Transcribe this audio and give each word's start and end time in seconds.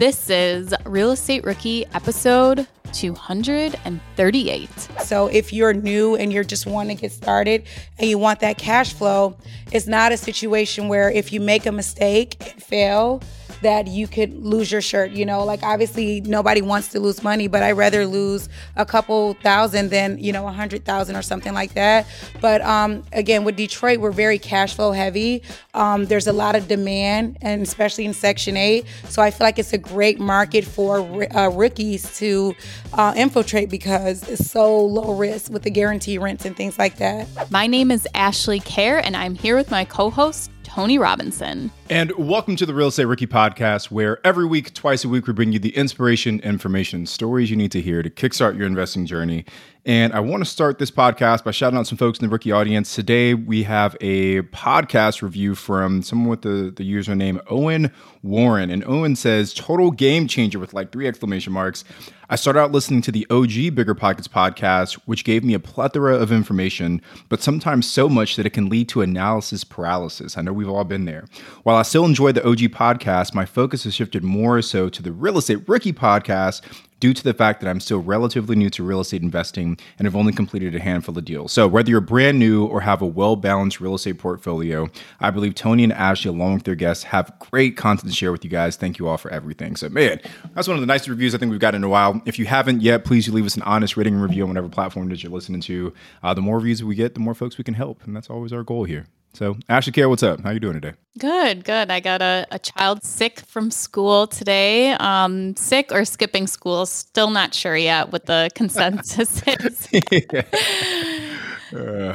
This 0.00 0.30
is 0.30 0.74
Real 0.86 1.10
Estate 1.10 1.44
Rookie 1.44 1.84
episode 1.88 2.66
238. 2.94 4.70
So 5.04 5.26
if 5.26 5.52
you're 5.52 5.74
new 5.74 6.16
and 6.16 6.32
you're 6.32 6.42
just 6.42 6.66
wanting 6.66 6.96
to 6.96 7.02
get 7.02 7.12
started 7.12 7.64
and 7.98 8.08
you 8.08 8.16
want 8.16 8.40
that 8.40 8.56
cash 8.56 8.94
flow, 8.94 9.36
it's 9.72 9.86
not 9.86 10.10
a 10.10 10.16
situation 10.16 10.88
where 10.88 11.10
if 11.10 11.34
you 11.34 11.40
make 11.42 11.66
a 11.66 11.72
mistake 11.72 12.34
and 12.40 12.62
fail, 12.62 13.22
that 13.62 13.86
you 13.86 14.06
could 14.06 14.34
lose 14.44 14.70
your 14.70 14.80
shirt. 14.80 15.10
You 15.10 15.26
know, 15.26 15.44
like 15.44 15.62
obviously 15.62 16.20
nobody 16.22 16.62
wants 16.62 16.88
to 16.88 17.00
lose 17.00 17.22
money, 17.22 17.48
but 17.48 17.62
I'd 17.62 17.72
rather 17.72 18.06
lose 18.06 18.48
a 18.76 18.86
couple 18.86 19.34
thousand 19.42 19.90
than, 19.90 20.18
you 20.18 20.32
know, 20.32 20.46
a 20.46 20.52
hundred 20.52 20.84
thousand 20.84 21.16
or 21.16 21.22
something 21.22 21.52
like 21.52 21.74
that. 21.74 22.06
But 22.40 22.60
um, 22.62 23.04
again, 23.12 23.44
with 23.44 23.56
Detroit, 23.56 23.98
we're 23.98 24.10
very 24.10 24.38
cash 24.38 24.74
flow 24.74 24.92
heavy. 24.92 25.42
Um, 25.74 26.06
there's 26.06 26.26
a 26.26 26.32
lot 26.32 26.56
of 26.56 26.68
demand, 26.68 27.38
and 27.42 27.62
especially 27.62 28.04
in 28.04 28.14
Section 28.14 28.56
8. 28.56 28.84
So 29.08 29.22
I 29.22 29.30
feel 29.30 29.46
like 29.46 29.58
it's 29.58 29.72
a 29.72 29.78
great 29.78 30.18
market 30.18 30.64
for 30.64 31.00
uh, 31.34 31.48
rookies 31.48 32.16
to 32.18 32.54
uh, 32.94 33.12
infiltrate 33.16 33.70
because 33.70 34.28
it's 34.28 34.50
so 34.50 34.78
low 34.84 35.14
risk 35.14 35.50
with 35.52 35.62
the 35.62 35.70
guarantee 35.70 36.18
rents 36.18 36.44
and 36.44 36.56
things 36.56 36.78
like 36.78 36.96
that. 36.96 37.28
My 37.50 37.66
name 37.66 37.90
is 37.90 38.06
Ashley 38.14 38.60
Kehr, 38.60 39.00
and 39.04 39.16
I'm 39.16 39.34
here 39.34 39.56
with 39.56 39.70
my 39.70 39.84
co 39.84 40.10
host, 40.10 40.50
Tony 40.70 40.98
Robinson. 41.00 41.68
And 41.88 42.12
welcome 42.16 42.54
to 42.54 42.64
the 42.64 42.72
Real 42.72 42.86
Estate 42.86 43.06
Rookie 43.06 43.26
Podcast, 43.26 43.90
where 43.90 44.24
every 44.24 44.46
week, 44.46 44.72
twice 44.72 45.04
a 45.04 45.08
week, 45.08 45.26
we 45.26 45.32
bring 45.32 45.50
you 45.50 45.58
the 45.58 45.76
inspiration, 45.76 46.38
information, 46.40 47.06
stories 47.06 47.50
you 47.50 47.56
need 47.56 47.72
to 47.72 47.80
hear 47.80 48.04
to 48.04 48.08
kickstart 48.08 48.56
your 48.56 48.68
investing 48.68 49.04
journey. 49.04 49.44
And 49.90 50.12
I 50.12 50.20
want 50.20 50.40
to 50.40 50.48
start 50.48 50.78
this 50.78 50.92
podcast 50.92 51.42
by 51.42 51.50
shouting 51.50 51.76
out 51.76 51.84
some 51.84 51.98
folks 51.98 52.20
in 52.20 52.24
the 52.24 52.30
rookie 52.30 52.52
audience. 52.52 52.94
Today, 52.94 53.34
we 53.34 53.64
have 53.64 53.96
a 54.00 54.42
podcast 54.42 55.20
review 55.20 55.56
from 55.56 56.00
someone 56.02 56.28
with 56.28 56.42
the, 56.42 56.70
the 56.70 56.88
username 56.88 57.40
Owen 57.50 57.90
Warren. 58.22 58.70
And 58.70 58.84
Owen 58.86 59.16
says, 59.16 59.52
total 59.52 59.90
game 59.90 60.28
changer 60.28 60.60
with 60.60 60.72
like 60.74 60.92
three 60.92 61.08
exclamation 61.08 61.52
marks. 61.52 61.82
I 62.28 62.36
started 62.36 62.60
out 62.60 62.70
listening 62.70 63.02
to 63.02 63.10
the 63.10 63.26
OG 63.30 63.74
Bigger 63.74 63.96
Pockets 63.96 64.28
podcast, 64.28 64.92
which 65.06 65.24
gave 65.24 65.42
me 65.42 65.54
a 65.54 65.58
plethora 65.58 66.14
of 66.14 66.30
information, 66.30 67.02
but 67.28 67.42
sometimes 67.42 67.90
so 67.90 68.08
much 68.08 68.36
that 68.36 68.46
it 68.46 68.50
can 68.50 68.68
lead 68.68 68.88
to 68.90 69.02
analysis 69.02 69.64
paralysis. 69.64 70.38
I 70.38 70.42
know 70.42 70.52
we've 70.52 70.68
all 70.68 70.84
been 70.84 71.06
there. 71.06 71.24
While 71.64 71.74
I 71.74 71.82
still 71.82 72.04
enjoy 72.04 72.30
the 72.30 72.46
OG 72.46 72.58
podcast, 72.70 73.34
my 73.34 73.44
focus 73.44 73.82
has 73.82 73.96
shifted 73.96 74.22
more 74.22 74.62
so 74.62 74.88
to 74.88 75.02
the 75.02 75.10
Real 75.10 75.38
Estate 75.38 75.68
Rookie 75.68 75.92
podcast, 75.92 76.60
due 77.00 77.14
to 77.14 77.24
the 77.24 77.34
fact 77.34 77.60
that 77.60 77.68
I'm 77.68 77.80
still 77.80 77.98
relatively 77.98 78.54
new 78.54 78.70
to 78.70 78.84
real 78.84 79.00
estate 79.00 79.22
investing 79.22 79.78
and 79.98 80.06
have 80.06 80.14
only 80.14 80.32
completed 80.32 80.74
a 80.74 80.80
handful 80.80 81.16
of 81.16 81.24
deals. 81.24 81.52
So, 81.52 81.66
whether 81.66 81.90
you're 81.90 82.00
brand 82.00 82.38
new 82.38 82.66
or 82.66 82.82
have 82.82 83.02
a 83.02 83.06
well 83.06 83.36
balanced 83.36 83.80
real 83.80 83.94
estate 83.94 84.18
portfolio, 84.18 84.88
I 85.18 85.30
believe 85.30 85.54
Tony 85.54 85.82
and 85.82 85.92
Ashley, 85.92 86.28
along 86.28 86.54
with 86.54 86.64
their 86.64 86.74
guests, 86.74 87.04
have 87.04 87.32
great 87.38 87.76
content 87.76 88.10
to 88.10 88.16
share 88.16 88.30
with 88.30 88.44
you 88.44 88.50
guys. 88.50 88.76
Thank 88.76 88.98
you 88.98 89.08
all 89.08 89.16
for 89.16 89.30
everything. 89.30 89.76
So, 89.76 89.88
man, 89.88 90.20
that's 90.54 90.68
one 90.68 90.76
of 90.76 90.80
the 90.80 90.86
nicest 90.86 91.08
reviews 91.08 91.34
I 91.34 91.38
think 91.38 91.50
we've 91.50 91.60
got 91.60 91.74
in 91.74 91.82
a 91.82 91.88
while. 91.88 92.20
If 92.26 92.38
you 92.38 92.46
haven't 92.46 92.82
yet, 92.82 93.04
please 93.04 93.28
leave 93.28 93.46
us 93.46 93.56
an 93.56 93.62
honest 93.62 93.96
rating 93.96 94.14
and 94.14 94.22
review 94.22 94.42
on 94.42 94.48
whatever 94.50 94.68
platform 94.68 95.08
that 95.08 95.22
you're 95.22 95.32
listening 95.32 95.60
to. 95.62 95.92
Uh, 96.22 96.34
the 96.34 96.42
more 96.42 96.56
reviews 96.56 96.84
we 96.84 96.94
get, 96.94 97.14
the 97.14 97.20
more 97.20 97.34
folks 97.34 97.58
we 97.58 97.64
can 97.64 97.74
help. 97.74 98.04
And 98.04 98.14
that's 98.14 98.30
always 98.30 98.52
our 98.52 98.62
goal 98.62 98.84
here. 98.84 99.06
So, 99.32 99.56
Ashley 99.68 99.92
Kehr, 99.92 100.08
what's 100.08 100.22
up? 100.22 100.40
How 100.42 100.50
you 100.50 100.60
doing 100.60 100.74
today? 100.74 100.92
Good, 101.18 101.64
good. 101.64 101.90
I 101.90 102.00
got 102.00 102.20
a, 102.20 102.46
a 102.50 102.58
child 102.58 103.04
sick 103.04 103.40
from 103.40 103.70
school 103.70 104.26
today. 104.26 104.92
Um, 104.92 105.54
sick 105.56 105.92
or 105.92 106.04
skipping 106.04 106.46
school, 106.46 106.84
still 106.86 107.30
not 107.30 107.54
sure 107.54 107.76
yet 107.76 108.10
what 108.12 108.26
the 108.26 108.50
consensus 108.54 109.42
is. 109.46 109.88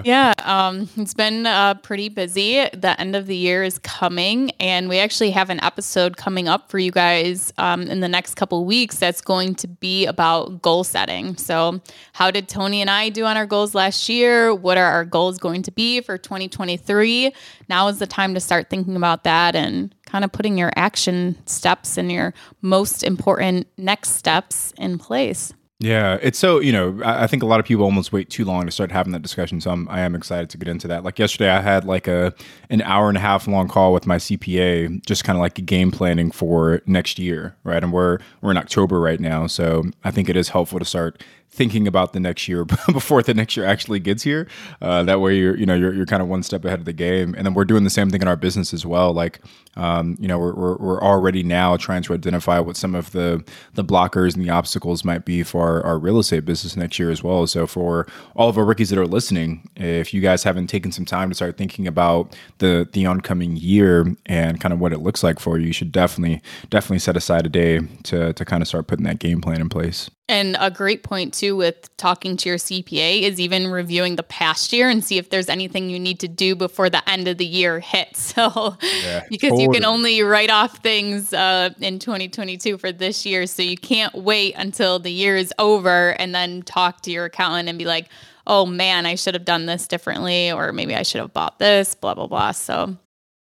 Yeah, 0.04 0.34
um, 0.44 0.90
it's 0.98 1.14
been 1.14 1.46
uh, 1.46 1.76
pretty 1.76 2.10
busy. 2.10 2.68
The 2.74 2.96
end 3.00 3.16
of 3.16 3.28
the 3.28 3.36
year 3.36 3.64
is 3.64 3.80
coming, 3.80 4.52
and 4.60 4.90
we 4.90 5.00
actually 5.00 5.32
have 5.32 5.50
an 5.50 5.64
episode 5.64 6.18
coming 6.18 6.48
up 6.48 6.70
for 6.70 6.80
you 6.80 6.92
guys 6.92 7.54
um, 7.58 7.84
in 7.84 8.00
the 8.00 8.08
next 8.08 8.36
couple 8.36 8.66
weeks 8.66 8.98
that's 8.98 9.22
going 9.22 9.56
to 9.56 9.68
be 9.68 10.06
about 10.06 10.62
goal 10.62 10.84
setting. 10.84 11.38
So, 11.38 11.82
how 12.14 12.32
did 12.32 12.48
Tony 12.48 12.82
and 12.82 12.90
I 12.90 13.10
do 13.10 13.26
on 13.26 13.38
our 13.38 13.46
goals 13.46 13.76
last 13.76 14.10
year? 14.10 14.54
What 14.54 14.78
are 14.78 14.92
our 14.92 15.06
goals 15.06 15.38
going 15.38 15.64
to 15.64 15.72
be 15.72 16.02
for 16.02 16.18
2023? 16.18 17.34
Now 17.70 17.88
is 17.88 18.00
the 18.00 18.08
time 18.08 18.34
to 18.34 18.40
start 18.40 18.70
thinking 18.70 18.96
about 18.96 19.24
that 19.24 19.56
and 19.56 19.94
kind 20.06 20.24
of 20.24 20.32
putting 20.32 20.58
your 20.58 20.72
action 20.76 21.36
steps 21.46 21.98
and 21.98 22.12
your 22.12 22.34
most 22.62 23.04
important 23.04 23.68
next 23.78 24.12
steps 24.12 24.74
in 24.78 24.98
place. 24.98 25.54
Yeah, 25.86 26.18
it's 26.20 26.40
so 26.40 26.60
you 26.62 26.72
know 26.72 27.00
I, 27.06 27.28
think 27.28 27.44
a 27.44 27.46
lot 27.46 27.60
of 27.60 27.66
people 27.68 27.86
almost 27.86 28.12
wait 28.12 28.32
too 28.32 28.44
long 28.44 28.66
to 28.66 28.72
start 28.72 28.92
having 28.92 29.14
that 29.14 29.22
discussion. 29.22 29.62
So 29.62 29.70
I'm, 29.70 29.88
I 29.88 30.00
am 30.00 30.16
excited 30.16 30.50
to 30.50 30.58
get 30.58 30.68
into 30.68 30.88
that. 30.88 31.04
Like 31.04 31.20
yesterday, 31.20 31.52
I 31.52 31.62
had 31.62 31.86
like 31.86 32.08
a 32.08 32.34
an 32.72 32.82
hour 32.82 33.08
and 33.08 33.16
a 33.16 33.22
half 33.22 33.48
long 33.48 33.68
call 33.68 33.94
with 33.94 34.08
my 34.08 34.18
CPA, 34.18 35.06
just 35.06 35.24
kind 35.24 35.38
of 35.38 35.42
like 35.42 35.64
game 35.64 35.92
planning 35.92 36.32
for 36.32 36.82
next 36.88 37.20
year, 37.20 37.56
right? 37.64 37.84
And 37.84 37.94
we're 37.94 38.18
we're 38.42 38.50
in 38.50 38.58
October 38.58 39.00
right 39.00 39.20
now, 39.20 39.46
so 39.46 39.84
I 40.04 40.10
think 40.10 40.28
it 40.28 40.36
is 40.36 40.50
helpful 40.50 40.80
to 40.80 40.86
start 40.86 41.24
thinking 41.56 41.88
about 41.88 42.14
the 42.14 42.20
next 42.20 42.48
year 42.48 42.66
before 42.94 43.24
the 43.24 43.34
next 43.34 43.56
year 43.56 43.66
actually 43.66 44.00
gets 44.00 44.24
here. 44.24 44.48
Uh, 44.82 45.04
that 45.04 45.22
way, 45.22 45.38
you're 45.38 45.58
you 45.58 45.66
know 45.66 45.76
you're, 45.76 45.94
you're 45.94 46.06
kind 46.06 46.22
of 46.22 46.28
one 46.28 46.44
step 46.44 46.66
ahead 46.66 46.80
of 46.80 46.86
the 46.86 46.94
game. 46.94 47.34
And 47.36 47.46
then 47.46 47.54
we're 47.54 47.66
doing 47.66 47.84
the 47.84 47.90
same 47.90 48.10
thing 48.10 48.22
in 48.22 48.28
our 48.28 48.36
business 48.36 48.74
as 48.74 48.86
well. 48.86 49.14
Like 49.14 49.40
um, 49.78 50.18
you 50.20 50.28
know 50.28 50.38
we're, 50.38 50.54
we're, 50.54 50.78
we're 50.78 51.02
already 51.02 51.44
now 51.44 51.78
trying 51.78 52.04
to 52.04 52.14
identify 52.14 52.60
what 52.60 52.78
some 52.78 52.96
of 52.96 53.12
the 53.12 53.44
the 53.74 53.84
blockers 53.84 54.36
and 54.36 54.44
the 54.44 54.50
obstacles 54.50 55.04
might 55.04 55.26
be 55.26 55.44
for 55.44 55.62
our, 55.62 55.84
our 55.84 56.00
real 56.00 56.20
estate 56.20 56.46
business 56.46 56.76
next 56.76 57.00
year 57.00 57.10
as 57.10 57.24
well. 57.24 57.48
So 57.48 57.66
for 57.68 58.08
all 58.36 58.50
of 58.50 58.58
our 58.58 58.66
rookies 58.66 58.90
that 58.90 59.00
are 59.00 59.08
listening, 59.08 59.70
if 59.76 60.14
you 60.14 60.22
guys 60.22 60.44
haven't 60.44 60.68
taken 60.68 60.92
some 60.92 61.06
time 61.06 61.30
to 61.30 61.36
start 61.36 61.58
thinking 61.58 61.88
about 61.88 62.36
the 62.60 62.88
the 62.92 63.06
oncoming 63.06 63.56
year 63.56 64.16
and 64.26 64.60
kind 64.60 64.74
of 64.74 64.80
what 64.80 64.94
it 64.94 65.00
looks 65.00 65.24
like 65.24 65.40
for 65.40 65.58
you, 65.58 65.68
you 65.68 65.74
should 65.74 65.92
definitely 65.92 66.42
definitely 66.70 67.00
set 67.00 67.16
aside 67.18 67.46
a 67.46 67.50
day 67.50 67.80
to 68.04 68.34
to 68.34 68.46
kind 68.46 68.62
of 68.62 68.68
start 68.68 68.88
putting 68.88 69.06
that 69.06 69.20
game 69.20 69.42
plan 69.42 69.62
in 69.62 69.70
place. 69.70 70.10
And 70.28 70.58
a 70.60 70.72
great 70.72 71.04
point 71.04 71.36
too 71.36 71.56
with 71.56 71.96
talking 71.98 72.36
to 72.38 72.50
your 72.50 72.58
CPA 72.58 73.22
is 73.22 73.40
even 73.40 73.68
reviewing 73.68 74.16
the 74.16 74.24
past 74.24 74.74
year 74.74 74.90
and 74.90 75.04
see 75.04 75.20
if 75.20 75.30
there's 75.30 75.50
anything 75.50 75.92
you 75.92 76.00
need 76.00 76.20
to 76.22 76.28
do 76.28 76.56
before 76.56 76.90
the 76.90 77.08
end 77.08 77.28
of 77.28 77.38
the 77.38 77.46
year 77.46 77.80
hits. 77.80 78.16
So, 78.36 78.76
yeah, 78.82 79.24
because 79.30 79.52
totally. 79.52 79.64
you 79.64 79.70
can 79.72 79.86
only 79.86 80.22
write 80.22 80.50
off 80.50 80.80
things 80.80 81.32
uh, 81.32 81.70
in 81.80 82.00
2022 82.00 82.78
for 82.78 82.92
this 82.92 83.26
year, 83.26 83.46
so 83.46 83.62
you 83.62 83.78
can't 83.78 84.14
wait 84.14 84.56
until 84.58 85.00
the 85.00 85.12
year 85.12 85.38
is 85.38 85.54
over 85.58 86.10
and 86.20 86.36
then 86.36 86.62
talk 86.64 87.02
to 87.04 87.12
your 87.12 87.26
accountant 87.26 87.70
and 87.70 87.78
be 87.78 87.86
like, 87.86 88.10
"Oh 88.46 88.66
man, 88.66 89.06
I 89.06 89.16
should 89.16 89.36
have 89.36 89.46
done 89.46 89.68
this 89.68 89.88
differently, 89.88 90.52
or 90.52 90.74
maybe 90.74 90.96
I 90.96 91.04
should 91.04 91.22
have 91.22 91.34
bought 91.34 91.60
this." 91.60 91.96
Blah 91.96 92.16
blah 92.16 92.28
blah. 92.28 92.52
So 92.52 92.98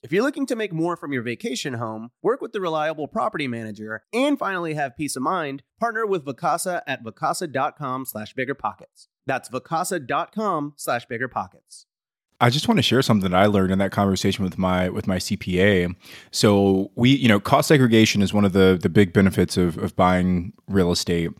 If 0.00 0.12
you're 0.12 0.22
looking 0.22 0.46
to 0.46 0.54
make 0.54 0.72
more 0.72 0.96
from 0.96 1.12
your 1.12 1.22
vacation 1.22 1.74
home, 1.74 2.12
work 2.22 2.40
with 2.40 2.52
the 2.52 2.60
reliable 2.60 3.08
property 3.08 3.48
manager, 3.48 4.04
and 4.12 4.38
finally 4.38 4.74
have 4.74 4.96
peace 4.96 5.16
of 5.16 5.24
mind, 5.24 5.64
partner 5.80 6.06
with 6.06 6.24
Vacasa 6.24 6.82
at 6.86 7.02
vacasa.com 7.02 8.06
slash 8.06 8.32
biggerpockets. 8.34 9.08
That's 9.26 9.48
vacasa.com 9.48 10.74
slash 10.76 11.08
biggerpockets. 11.08 11.86
I 12.40 12.50
just 12.50 12.68
want 12.68 12.78
to 12.78 12.82
share 12.82 13.02
something 13.02 13.28
that 13.28 13.36
I 13.36 13.46
learned 13.46 13.72
in 13.72 13.80
that 13.80 13.90
conversation 13.90 14.44
with 14.44 14.56
my 14.56 14.88
with 14.88 15.08
my 15.08 15.16
CPA. 15.16 15.96
So 16.30 16.92
we, 16.94 17.10
you 17.10 17.26
know, 17.26 17.40
cost 17.40 17.66
segregation 17.66 18.22
is 18.22 18.32
one 18.32 18.44
of 18.44 18.52
the 18.52 18.78
the 18.80 18.88
big 18.88 19.12
benefits 19.12 19.56
of 19.56 19.76
of 19.78 19.96
buying 19.96 20.52
real 20.68 20.92
estate, 20.92 21.32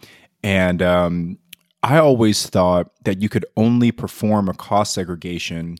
and 0.43 0.83
um, 0.83 1.39
I 1.85 1.99
always 1.99 2.49
thought 2.49 2.91
that 3.05 3.23
you 3.23 3.29
could 3.29 3.47
only 3.57 3.93
perform 3.93 4.49
a 4.49 4.55
cost 4.55 4.95
segregation 4.95 5.79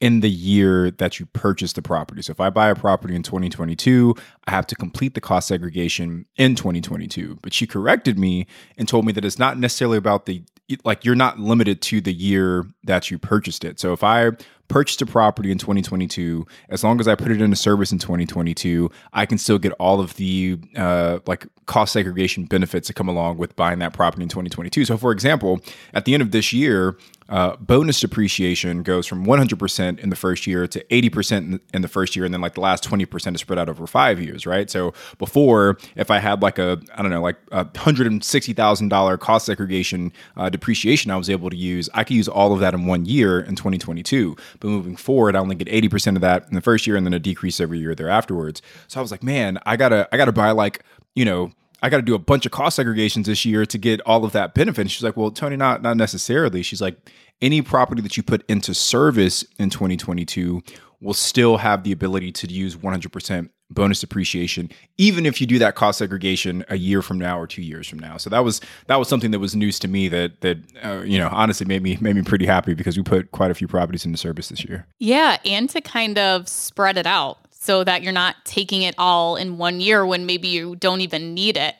in 0.00 0.20
the 0.20 0.30
year 0.30 0.90
that 0.92 1.18
you 1.18 1.26
purchase 1.26 1.72
the 1.72 1.82
property. 1.82 2.22
So 2.22 2.30
if 2.30 2.40
I 2.40 2.50
buy 2.50 2.68
a 2.68 2.74
property 2.74 3.14
in 3.14 3.22
2022, 3.22 4.14
I 4.46 4.50
have 4.52 4.66
to 4.68 4.76
complete 4.76 5.14
the 5.14 5.20
cost 5.20 5.48
segregation 5.48 6.26
in 6.36 6.54
2022. 6.54 7.38
But 7.42 7.52
she 7.52 7.66
corrected 7.66 8.18
me 8.18 8.46
and 8.76 8.86
told 8.86 9.04
me 9.04 9.12
that 9.12 9.24
it's 9.24 9.38
not 9.38 9.58
necessarily 9.58 9.98
about 9.98 10.26
the 10.26 10.42
like 10.84 11.04
you're 11.04 11.14
not 11.14 11.38
limited 11.38 11.80
to 11.80 12.00
the 12.00 12.12
year 12.12 12.66
that 12.84 13.10
you 13.10 13.18
purchased 13.18 13.64
it. 13.64 13.80
So 13.80 13.94
if 13.94 14.04
I 14.04 14.32
purchased 14.68 15.02
a 15.02 15.06
property 15.06 15.50
in 15.50 15.58
2022, 15.58 16.46
as 16.68 16.84
long 16.84 17.00
as 17.00 17.08
I 17.08 17.14
put 17.14 17.30
it 17.30 17.40
into 17.40 17.56
service 17.56 17.90
in 17.90 17.98
2022, 17.98 18.90
I 19.12 19.26
can 19.26 19.38
still 19.38 19.58
get 19.58 19.72
all 19.72 20.00
of 20.00 20.14
the 20.16 20.58
uh, 20.76 21.18
like 21.26 21.46
cost 21.66 21.92
segregation 21.92 22.44
benefits 22.44 22.88
that 22.88 22.94
come 22.94 23.08
along 23.08 23.38
with 23.38 23.56
buying 23.56 23.78
that 23.80 23.92
property 23.92 24.22
in 24.22 24.28
2022. 24.28 24.84
So, 24.84 24.96
for 24.96 25.12
example, 25.12 25.60
at 25.94 26.04
the 26.04 26.14
end 26.14 26.22
of 26.22 26.30
this 26.30 26.52
year, 26.52 26.96
uh, 27.28 27.56
bonus 27.56 28.00
depreciation 28.00 28.82
goes 28.82 29.06
from 29.06 29.26
100% 29.26 29.98
in 29.98 30.08
the 30.08 30.16
first 30.16 30.46
year 30.46 30.66
to 30.66 30.82
80% 30.84 31.60
in 31.74 31.82
the 31.82 31.88
first 31.88 32.16
year, 32.16 32.24
and 32.24 32.32
then 32.32 32.40
like 32.40 32.54
the 32.54 32.62
last 32.62 32.84
20% 32.84 33.34
is 33.34 33.40
spread 33.42 33.58
out 33.58 33.68
over 33.68 33.86
five 33.86 34.20
years, 34.20 34.46
right? 34.46 34.70
So 34.70 34.94
before, 35.18 35.76
if 35.94 36.10
I 36.10 36.18
had 36.20 36.40
like 36.40 36.58
a 36.58 36.80
I 36.94 37.02
don't 37.02 37.10
know 37.10 37.20
like 37.20 37.36
a 37.52 37.66
hundred 37.78 38.06
and 38.06 38.24
sixty 38.24 38.54
thousand 38.54 38.88
dollar 38.88 39.18
cost 39.18 39.46
segregation 39.46 40.12
uh, 40.36 40.48
depreciation, 40.48 41.10
I 41.10 41.16
was 41.16 41.28
able 41.28 41.50
to 41.50 41.56
use, 41.56 41.90
I 41.92 42.04
could 42.04 42.16
use 42.16 42.28
all 42.28 42.52
of 42.52 42.60
that 42.60 42.72
in 42.72 42.86
one 42.86 43.04
year 43.04 43.40
in 43.40 43.56
2022. 43.56 44.36
But 44.60 44.68
moving 44.68 44.96
forward, 44.96 45.36
I 45.36 45.40
only 45.40 45.54
get 45.54 45.68
80% 45.68 46.16
of 46.16 46.20
that 46.22 46.46
in 46.48 46.54
the 46.54 46.60
first 46.60 46.86
year, 46.86 46.96
and 46.96 47.06
then 47.06 47.14
a 47.14 47.18
decrease 47.18 47.60
every 47.60 47.78
year 47.78 47.94
thereafterwards. 47.94 48.62
So 48.88 49.00
I 49.00 49.02
was 49.02 49.10
like, 49.10 49.22
man, 49.22 49.58
I 49.66 49.76
gotta 49.76 50.08
I 50.12 50.16
gotta 50.16 50.32
buy 50.32 50.50
like 50.50 50.82
you 51.14 51.24
know 51.24 51.52
I 51.82 51.90
got 51.90 51.98
to 51.98 52.02
do 52.02 52.14
a 52.14 52.18
bunch 52.18 52.44
of 52.44 52.52
cost 52.52 52.78
segregations 52.78 53.26
this 53.26 53.44
year 53.44 53.64
to 53.66 53.78
get 53.78 54.00
all 54.00 54.24
of 54.24 54.32
that 54.32 54.54
benefit. 54.54 54.80
And 54.80 54.90
she's 54.90 55.04
like, 55.04 55.16
well, 55.16 55.30
Tony, 55.30 55.56
not 55.56 55.82
not 55.82 55.96
necessarily. 55.96 56.62
She's 56.62 56.80
like, 56.80 56.98
any 57.40 57.62
property 57.62 58.02
that 58.02 58.16
you 58.16 58.22
put 58.22 58.44
into 58.48 58.74
service 58.74 59.44
in 59.58 59.70
2022 59.70 60.62
will 61.00 61.14
still 61.14 61.58
have 61.58 61.84
the 61.84 61.92
ability 61.92 62.32
to 62.32 62.48
use 62.48 62.76
100% 62.76 63.50
bonus 63.70 64.00
depreciation 64.00 64.70
even 64.96 65.26
if 65.26 65.40
you 65.40 65.46
do 65.46 65.58
that 65.58 65.74
cost 65.74 65.98
segregation 65.98 66.64
a 66.68 66.76
year 66.76 67.02
from 67.02 67.18
now 67.18 67.38
or 67.38 67.46
2 67.46 67.60
years 67.60 67.86
from 67.86 67.98
now. 67.98 68.16
So 68.16 68.30
that 68.30 68.40
was 68.40 68.60
that 68.86 68.96
was 68.96 69.08
something 69.08 69.30
that 69.30 69.38
was 69.38 69.54
news 69.54 69.78
to 69.80 69.88
me 69.88 70.08
that 70.08 70.40
that 70.40 70.58
uh, 70.82 71.02
you 71.04 71.18
know 71.18 71.28
honestly 71.30 71.66
made 71.66 71.82
me 71.82 71.98
made 72.00 72.16
me 72.16 72.22
pretty 72.22 72.46
happy 72.46 72.74
because 72.74 72.96
we 72.96 73.02
put 73.02 73.30
quite 73.32 73.50
a 73.50 73.54
few 73.54 73.68
properties 73.68 74.04
into 74.04 74.18
service 74.18 74.48
this 74.48 74.64
year. 74.64 74.86
Yeah, 74.98 75.38
and 75.44 75.68
to 75.70 75.80
kind 75.80 76.18
of 76.18 76.48
spread 76.48 76.96
it 76.96 77.06
out 77.06 77.38
so 77.60 77.82
that 77.84 78.02
you're 78.02 78.12
not 78.12 78.36
taking 78.44 78.82
it 78.82 78.94
all 78.98 79.36
in 79.36 79.58
one 79.58 79.80
year 79.80 80.06
when 80.06 80.26
maybe 80.26 80.46
you 80.46 80.76
don't 80.76 81.00
even 81.00 81.34
need 81.34 81.56
it. 81.56 81.74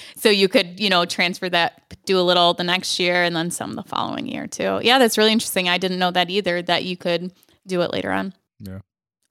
so 0.16 0.30
you 0.30 0.48
could, 0.48 0.80
you 0.80 0.88
know, 0.88 1.04
transfer 1.04 1.48
that, 1.50 1.94
do 2.06 2.18
a 2.18 2.22
little 2.22 2.54
the 2.54 2.64
next 2.64 2.98
year 2.98 3.22
and 3.22 3.36
then 3.36 3.50
some 3.50 3.74
the 3.74 3.82
following 3.82 4.26
year 4.26 4.46
too. 4.46 4.80
Yeah, 4.82 4.98
that's 4.98 5.18
really 5.18 5.30
interesting. 5.30 5.68
I 5.68 5.76
didn't 5.76 5.98
know 5.98 6.10
that 6.10 6.30
either, 6.30 6.62
that 6.62 6.84
you 6.84 6.96
could 6.96 7.32
do 7.66 7.82
it 7.82 7.92
later 7.92 8.10
on. 8.10 8.32
Yeah. 8.58 8.80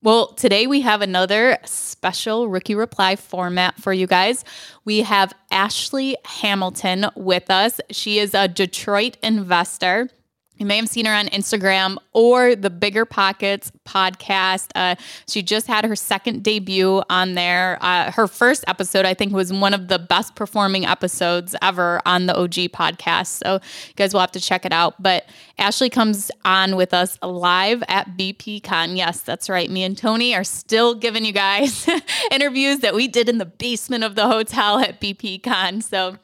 Well, 0.02 0.28
today 0.28 0.66
we 0.66 0.80
have 0.80 1.02
another 1.02 1.58
special 1.66 2.48
rookie 2.48 2.74
reply 2.74 3.18
format 3.18 3.76
for 3.76 3.92
you 3.92 4.08
guys. 4.08 4.46
We 4.86 5.00
have 5.02 5.34
Ashley 5.52 6.16
Hamilton 6.24 7.08
with 7.18 7.52
us. 7.52 7.82
She 7.92 8.18
is 8.18 8.34
a 8.34 8.48
Detroit 8.48 9.18
investor. 9.22 10.10
You 10.60 10.66
may 10.66 10.76
have 10.76 10.90
seen 10.90 11.06
her 11.06 11.14
on 11.14 11.28
Instagram 11.28 11.98
or 12.12 12.54
the 12.54 12.70
Bigger 12.70 13.06
Pockets 13.06 13.72
podcast. 13.88 14.68
Uh, 14.76 14.96
she 15.26 15.42
just 15.42 15.68
had 15.68 15.86
her 15.86 15.96
second 15.96 16.44
debut 16.44 17.02
on 17.10 17.36
there. 17.36 17.78
Uh, 17.82 18.12
her 18.12 18.28
first 18.28 18.66
episode, 18.68 19.06
I 19.06 19.14
think, 19.14 19.34
was 19.34 19.54
one 19.54 19.74
of 19.74 19.88
the 19.88 19.98
best 19.98 20.36
performing 20.36 20.86
episodes 20.86 21.56
ever 21.62 22.02
on 22.06 22.26
the 22.26 22.36
OG 22.38 22.72
podcast. 22.74 23.28
So 23.28 23.54
you 23.54 23.94
guys 23.96 24.14
will 24.14 24.20
have 24.20 24.34
to 24.34 24.42
check 24.42 24.66
it 24.66 24.74
out. 24.74 25.02
But 25.02 25.28
Ashley 25.58 25.90
comes 25.90 26.30
on 26.44 26.76
with 26.76 26.94
us 26.94 27.18
live 27.24 27.82
at 27.88 28.18
BP 28.18 28.62
Con. 28.62 28.98
Yes, 28.98 29.22
that's 29.22 29.50
right. 29.50 29.70
Me 29.70 29.84
and 29.84 29.98
Tony 29.98 30.36
are 30.36 30.44
still 30.44 30.94
giving 30.94 31.24
you 31.24 31.32
guys 31.32 31.88
interviews 32.32 32.80
that 32.80 32.94
we 32.94 33.08
did 33.08 33.30
in 33.30 33.38
the 33.38 33.46
basement 33.46 34.04
of 34.04 34.16
the 34.16 34.28
hotel 34.28 34.80
at 34.80 35.00
BP 35.00 35.42
Con. 35.42 35.80
So 35.80 36.18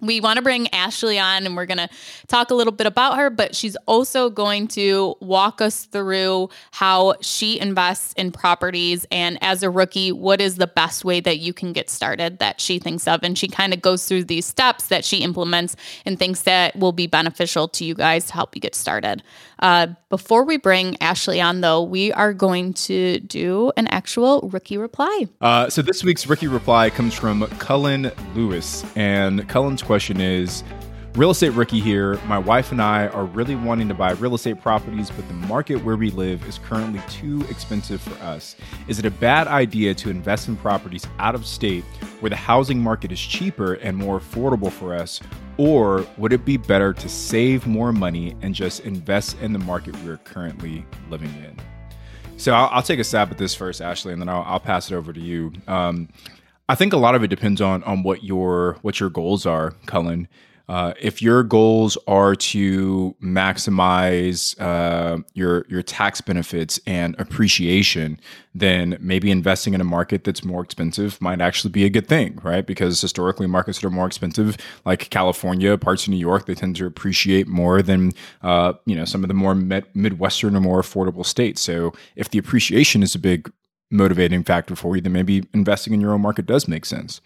we 0.00 0.20
want 0.20 0.36
to 0.36 0.42
bring 0.42 0.72
Ashley 0.74 1.18
on 1.18 1.46
and 1.46 1.56
we're 1.56 1.66
going 1.66 1.78
to 1.78 1.88
talk 2.26 2.50
a 2.50 2.54
little 2.54 2.72
bit 2.72 2.86
about 2.86 3.16
her, 3.16 3.30
but 3.30 3.54
she's 3.54 3.76
also 3.86 4.30
going 4.30 4.68
to 4.68 5.14
walk 5.20 5.60
us 5.60 5.84
through 5.86 6.48
how 6.72 7.14
she 7.20 7.60
invests 7.60 8.12
in 8.14 8.32
properties 8.32 9.06
and 9.10 9.38
as 9.42 9.62
a 9.62 9.70
rookie, 9.70 10.12
what 10.12 10.40
is 10.40 10.56
the 10.56 10.66
best 10.66 11.04
way 11.04 11.20
that 11.20 11.38
you 11.38 11.52
can 11.52 11.72
get 11.72 11.90
started 11.90 12.38
that 12.38 12.60
she 12.60 12.78
thinks 12.78 13.06
of. 13.06 13.22
And 13.22 13.36
she 13.36 13.48
kind 13.48 13.72
of 13.72 13.82
goes 13.82 14.06
through 14.06 14.24
these 14.24 14.46
steps 14.46 14.88
that 14.88 15.04
she 15.04 15.18
implements 15.18 15.76
and 16.04 16.18
thinks 16.18 16.42
that 16.42 16.76
will 16.76 16.92
be 16.92 17.06
beneficial 17.06 17.68
to 17.68 17.84
you 17.84 17.94
guys 17.94 18.26
to 18.26 18.34
help 18.34 18.54
you 18.54 18.60
get 18.60 18.74
started. 18.74 19.22
Uh, 19.60 19.88
before 20.08 20.44
we 20.44 20.56
bring 20.56 20.96
Ashley 21.00 21.40
on, 21.40 21.60
though, 21.60 21.82
we 21.82 22.12
are 22.12 22.32
going 22.32 22.72
to 22.74 23.20
do 23.20 23.72
an 23.76 23.86
actual 23.88 24.48
rookie 24.52 24.78
reply. 24.78 25.26
Uh, 25.40 25.68
so 25.68 25.82
this 25.82 26.02
week's 26.02 26.26
rookie 26.26 26.48
reply 26.48 26.90
comes 26.90 27.14
from 27.14 27.46
Cullen 27.58 28.10
Lewis. 28.34 28.84
And 28.96 29.46
Cullen's 29.48 29.82
question 29.90 30.20
is 30.20 30.62
Real 31.16 31.30
estate 31.30 31.48
rookie 31.54 31.80
here. 31.80 32.14
My 32.26 32.38
wife 32.38 32.70
and 32.70 32.80
I 32.80 33.08
are 33.08 33.24
really 33.24 33.56
wanting 33.56 33.88
to 33.88 33.94
buy 33.94 34.12
real 34.12 34.36
estate 34.36 34.60
properties, 34.60 35.10
but 35.10 35.26
the 35.26 35.34
market 35.34 35.82
where 35.82 35.96
we 35.96 36.10
live 36.10 36.46
is 36.46 36.58
currently 36.58 37.00
too 37.08 37.44
expensive 37.50 38.00
for 38.00 38.14
us. 38.22 38.54
Is 38.86 39.00
it 39.00 39.04
a 39.04 39.10
bad 39.10 39.48
idea 39.48 39.92
to 39.94 40.10
invest 40.10 40.46
in 40.46 40.54
properties 40.54 41.08
out 41.18 41.34
of 41.34 41.44
state 41.44 41.82
where 42.20 42.30
the 42.30 42.36
housing 42.36 42.78
market 42.78 43.10
is 43.10 43.18
cheaper 43.20 43.74
and 43.74 43.96
more 43.96 44.20
affordable 44.20 44.70
for 44.70 44.94
us? 44.94 45.18
Or 45.56 46.06
would 46.18 46.32
it 46.32 46.44
be 46.44 46.56
better 46.56 46.92
to 46.92 47.08
save 47.08 47.66
more 47.66 47.92
money 47.92 48.36
and 48.42 48.54
just 48.54 48.84
invest 48.84 49.40
in 49.40 49.52
the 49.52 49.58
market 49.58 50.00
we're 50.04 50.18
currently 50.18 50.86
living 51.08 51.34
in? 51.44 51.58
So 52.36 52.52
I'll, 52.52 52.68
I'll 52.68 52.82
take 52.82 53.00
a 53.00 53.04
stab 53.04 53.32
at 53.32 53.38
this 53.38 53.56
first, 53.56 53.82
Ashley, 53.82 54.12
and 54.12 54.22
then 54.22 54.28
I'll, 54.28 54.44
I'll 54.46 54.60
pass 54.60 54.92
it 54.92 54.94
over 54.94 55.12
to 55.12 55.20
you. 55.20 55.52
Um, 55.66 56.08
I 56.70 56.76
think 56.76 56.92
a 56.92 56.98
lot 56.98 57.16
of 57.16 57.24
it 57.24 57.26
depends 57.26 57.60
on 57.60 57.82
on 57.82 58.04
what 58.04 58.22
your 58.22 58.78
what 58.82 59.00
your 59.00 59.10
goals 59.10 59.44
are, 59.44 59.72
Cullen. 59.86 60.28
Uh, 60.68 60.94
if 61.00 61.20
your 61.20 61.42
goals 61.42 61.98
are 62.06 62.36
to 62.36 63.16
maximize 63.20 64.54
uh, 64.60 65.18
your 65.34 65.66
your 65.68 65.82
tax 65.82 66.20
benefits 66.20 66.78
and 66.86 67.16
appreciation, 67.18 68.20
then 68.54 68.96
maybe 69.00 69.32
investing 69.32 69.74
in 69.74 69.80
a 69.80 69.84
market 69.84 70.22
that's 70.22 70.44
more 70.44 70.62
expensive 70.62 71.20
might 71.20 71.40
actually 71.40 71.72
be 71.72 71.84
a 71.84 71.90
good 71.90 72.06
thing, 72.06 72.38
right? 72.44 72.64
Because 72.68 73.00
historically, 73.00 73.48
markets 73.48 73.80
that 73.80 73.86
are 73.88 73.90
more 73.90 74.06
expensive, 74.06 74.56
like 74.84 75.10
California, 75.10 75.76
parts 75.76 76.04
of 76.04 76.10
New 76.10 76.18
York, 76.18 76.46
they 76.46 76.54
tend 76.54 76.76
to 76.76 76.86
appreciate 76.86 77.48
more 77.48 77.82
than 77.82 78.12
uh, 78.42 78.74
you 78.86 78.94
know 78.94 79.04
some 79.04 79.24
of 79.24 79.28
the 79.28 79.34
more 79.34 79.56
med- 79.56 79.86
midwestern 79.94 80.54
or 80.54 80.60
more 80.60 80.80
affordable 80.80 81.26
states. 81.26 81.60
So 81.62 81.94
if 82.14 82.30
the 82.30 82.38
appreciation 82.38 83.02
is 83.02 83.16
a 83.16 83.18
big 83.18 83.50
motivating 83.90 84.44
factor 84.44 84.76
for 84.76 84.96
you, 84.96 85.02
then 85.02 85.12
maybe 85.12 85.44
investing 85.52 85.92
in 85.92 86.00
your 86.00 86.12
own 86.12 86.20
market 86.20 86.46
does 86.46 86.68
make 86.68 86.84
sense. 86.84 87.20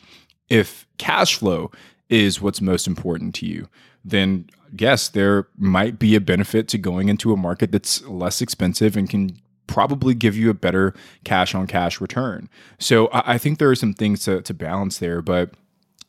If 0.49 0.87
cash 0.99 1.37
flow 1.37 1.71
is 2.09 2.41
what's 2.41 2.61
most 2.61 2.87
important 2.87 3.35
to 3.37 3.47
you, 3.47 3.69
then 4.05 4.49
yes, 4.77 5.09
there 5.09 5.49
might 5.57 5.99
be 5.99 6.15
a 6.15 6.21
benefit 6.21 6.69
to 6.69 6.79
going 6.79 7.09
into 7.09 7.33
a 7.33 7.37
market 7.37 7.73
that's 7.73 8.03
less 8.07 8.41
expensive 8.41 8.97
and 8.97 9.09
can 9.09 9.39
probably 9.67 10.15
give 10.15 10.37
you 10.37 10.51
a 10.51 10.55
better 10.55 10.95
cash 11.25 11.55
on 11.55 11.67
cash 11.67 12.01
return. 12.01 12.49
So 12.79 13.09
I, 13.13 13.39
think 13.39 13.59
there 13.59 13.71
are 13.71 13.75
some 13.75 13.95
things 13.95 14.25
to, 14.25 14.43
to 14.43 14.53
balance 14.53 14.99
there. 14.99 15.23
But 15.23 15.55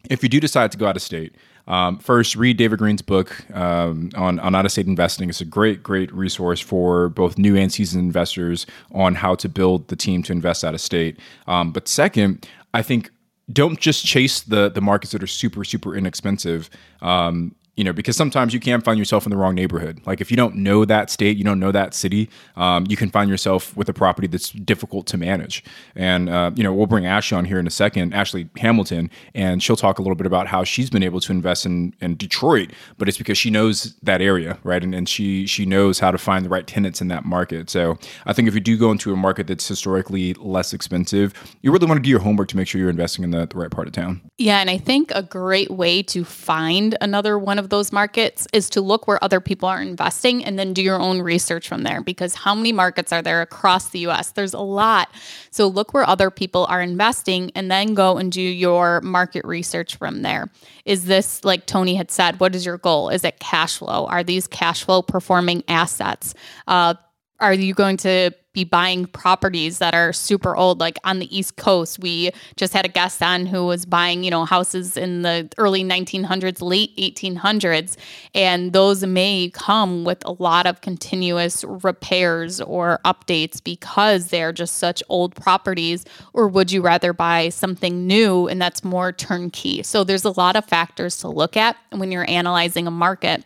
if 0.10 0.24
you 0.24 0.30
do 0.30 0.40
decide 0.40 0.72
to 0.74 0.78
go 0.78 0.88
out 0.88 0.98
of 0.98 1.02
state, 1.02 1.36
Um, 1.68 1.98
first, 2.00 2.36
read 2.36 2.58
David 2.58 2.80
Greene's 2.80 3.02
book 3.02 3.50
um, 3.56 4.12
on, 4.16 4.40
on 4.40 4.56
out 4.56 4.66
of 4.66 4.72
state 4.72 4.88
investing. 4.88 5.30
It's 5.30 5.42
a 5.42 5.46
great, 5.46 5.82
great 5.82 6.14
resource 6.14 6.60
for 6.60 7.10
both 7.10 7.38
new 7.38 7.56
and 7.56 7.72
seasoned 7.72 8.04
investors 8.04 8.66
on 8.92 9.16
how 9.16 9.36
to 9.36 9.50
build 9.50 9.88
the 9.88 9.96
team 9.96 10.24
to 10.24 10.32
invest 10.32 10.64
out 10.64 10.74
of 10.74 10.82
state. 10.82 11.20
Um, 11.48 11.72
but 11.72 11.88
second, 11.88 12.48
I 12.74 12.82
think 12.82 13.10
don't 13.52 13.80
just 13.80 14.06
chase 14.06 14.42
the 14.42 14.70
the 14.70 14.82
markets 14.82 15.12
that 15.12 15.22
are 15.22 15.28
super 15.28 15.64
super 15.64 15.96
inexpensive. 15.96 16.70
Um, 17.02 17.56
you 17.76 17.84
know, 17.84 17.92
because 17.92 18.16
sometimes 18.16 18.54
you 18.54 18.60
can 18.60 18.82
find 18.82 18.98
yourself 18.98 19.26
in 19.26 19.30
the 19.30 19.38
wrong 19.38 19.54
neighborhood. 19.54 20.02
Like 20.06 20.22
if 20.22 20.32
you 20.32 20.38
don't 20.38 20.56
know 20.56 20.86
that 20.86 21.10
state, 21.10 21.38
you 21.38 21.44
don't 21.44 21.60
know 21.60 21.72
that 21.72 21.94
city, 21.94 22.30
um, 22.56 22.86
you 22.88 22.96
can 22.96 23.10
find 23.10 23.30
yourself 23.30 23.76
with 23.76 23.90
a 23.90 23.94
property 23.94 24.28
that's 24.28 24.52
difficult 24.52 25.08
to 25.08 25.18
manage. 25.18 25.64
And 25.96 26.30
uh, 26.30 26.52
you 26.56 26.64
know, 26.64 26.74
we'll 26.74 26.88
bring 26.88 27.06
Ashley 27.06 27.38
on 27.38 27.46
here 27.46 27.60
in 27.60 27.68
a 27.68 27.72
second, 27.72 28.14
Ashley 28.14 28.50
Hamilton, 28.58 29.10
and 29.34 29.62
she'll 29.62 29.76
talk 29.76 30.00
a 30.00 30.02
little 30.02 30.16
bit 30.16 30.28
about 30.28 30.48
how 30.48 30.64
she's 30.64 30.90
been 30.90 31.04
able 31.04 31.20
to 31.20 31.32
invest 31.32 31.66
in, 31.66 31.94
in 32.02 32.16
Detroit, 32.16 32.72
but 32.98 33.10
it's 33.10 33.18
because 33.18 33.38
she 33.38 33.50
knows 33.50 33.96
that 34.04 34.22
area, 34.22 34.58
right? 34.64 34.84
And, 34.84 34.96
and 34.96 35.10
she 35.10 35.46
she 35.46 35.66
knows 35.66 36.00
how 36.00 36.12
to 36.12 36.18
find 36.18 36.46
the 36.46 36.50
right 36.50 36.66
tenants 36.66 37.02
in 37.02 37.10
that 37.10 37.26
market. 37.26 37.70
So 37.70 37.98
I 38.26 38.34
think 38.34 38.48
if 38.48 38.54
you 38.54 38.62
do 38.62 38.78
go 38.78 38.92
into 38.92 39.12
a 39.12 39.18
market 39.18 39.48
that's 39.48 39.68
historically 39.68 40.34
less 40.36 40.74
expensive, 40.74 41.34
you 41.62 41.72
really 41.72 41.88
want 41.88 41.98
to 41.98 42.04
do 42.04 42.10
your 42.10 42.20
homework 42.20 42.48
to 42.50 42.58
make 42.58 42.68
sure 42.68 42.80
you're 42.80 42.90
investing 42.90 43.24
in 43.24 43.32
the, 43.32 43.46
the 43.46 43.58
right 43.58 43.72
part 43.72 43.88
of 43.88 43.94
town. 43.94 44.22
Yeah, 44.38 44.60
and 44.60 44.70
I 44.70 44.78
think 44.78 45.12
a 45.12 45.24
great 45.24 45.72
way 45.72 46.04
to 46.04 46.24
find 46.24 46.98
another 47.02 47.38
one 47.38 47.60
of 47.60 47.65
of 47.66 47.70
those 47.70 47.92
markets 47.92 48.48
is 48.54 48.70
to 48.70 48.80
look 48.80 49.08
where 49.08 49.22
other 49.22 49.42
people 49.42 49.68
are 49.68 49.82
investing 49.82 50.46
and 50.46 50.58
then 50.58 50.72
do 50.72 50.82
your 50.82 51.00
own 51.00 51.22
research 51.22 51.68
from 51.68 51.84
there 51.84 52.02
because 52.02 52.36
how 52.36 52.56
many 52.56 52.72
markets 52.72 53.12
are 53.12 53.22
there 53.22 53.42
across 53.42 53.90
the 53.90 54.00
US? 54.08 54.32
There's 54.32 54.54
a 54.54 54.60
lot. 54.60 55.10
So 55.50 55.68
look 55.68 55.94
where 55.94 56.08
other 56.08 56.30
people 56.30 56.66
are 56.70 56.82
investing 56.82 57.52
and 57.56 57.70
then 57.70 57.96
go 57.96 58.18
and 58.18 58.32
do 58.32 58.42
your 58.42 59.02
market 59.02 59.44
research 59.44 59.98
from 59.98 60.22
there. 60.22 60.50
Is 60.86 61.06
this, 61.06 61.44
like 61.44 61.66
Tony 61.66 61.96
had 61.96 62.12
said, 62.12 62.40
what 62.40 62.56
is 62.56 62.66
your 62.66 62.78
goal? 62.78 63.10
Is 63.10 63.24
it 63.24 63.40
cash 63.40 63.80
flow? 63.80 64.06
Are 64.06 64.24
these 64.24 64.48
cash 64.48 64.84
flow 64.84 65.02
performing 65.02 65.64
assets? 65.68 66.36
Uh, 66.68 66.94
are 67.40 67.54
you 67.54 67.74
going 67.74 67.98
to 67.98 68.32
be 68.56 68.64
buying 68.64 69.06
properties 69.06 69.78
that 69.78 69.94
are 69.94 70.12
super 70.12 70.56
old. 70.56 70.80
Like 70.80 70.98
on 71.04 71.20
the 71.20 71.38
east 71.38 71.58
coast 71.58 72.00
we 72.00 72.32
just 72.56 72.74
had 72.74 72.86
a 72.86 72.90
guest 72.90 73.22
on 73.22 73.46
who 73.46 73.66
was 73.66 73.86
buying 73.86 74.24
you 74.24 74.32
know 74.32 74.46
houses 74.46 74.98
in 74.98 75.22
the 75.22 75.50
early 75.58 75.84
1900s 75.84 76.62
late 76.62 76.96
1800s 76.98 77.98
and 78.34 78.74
those 78.74 79.06
may 79.06 79.52
come 79.54 80.04
with 80.04 80.26
a 80.26 80.32
lot 80.32 80.66
of 80.66 80.82
continuous 80.82 81.64
repairs 81.64 82.62
or 82.62 83.00
updates 83.06 83.64
because 83.64 84.28
they're 84.28 84.54
just 84.54 84.78
such 84.78 85.04
old 85.10 85.36
properties 85.36 86.06
or 86.34 86.48
would 86.48 86.72
you 86.72 86.82
rather 86.82 87.14
buy 87.14 87.50
something 87.50 88.08
new 88.08 88.48
and 88.48 88.62
that's 88.62 88.84
more 88.84 89.12
turnkey? 89.12 89.84
So 89.84 90.04
there's 90.04 90.26
a 90.26 90.32
lot 90.32 90.56
of 90.56 90.66
factors 90.66 91.18
to 91.18 91.28
look 91.28 91.58
at 91.58 91.76
when 91.92 92.12
you're 92.12 92.30
analyzing 92.30 92.88
a 92.88 92.92
market 92.92 93.44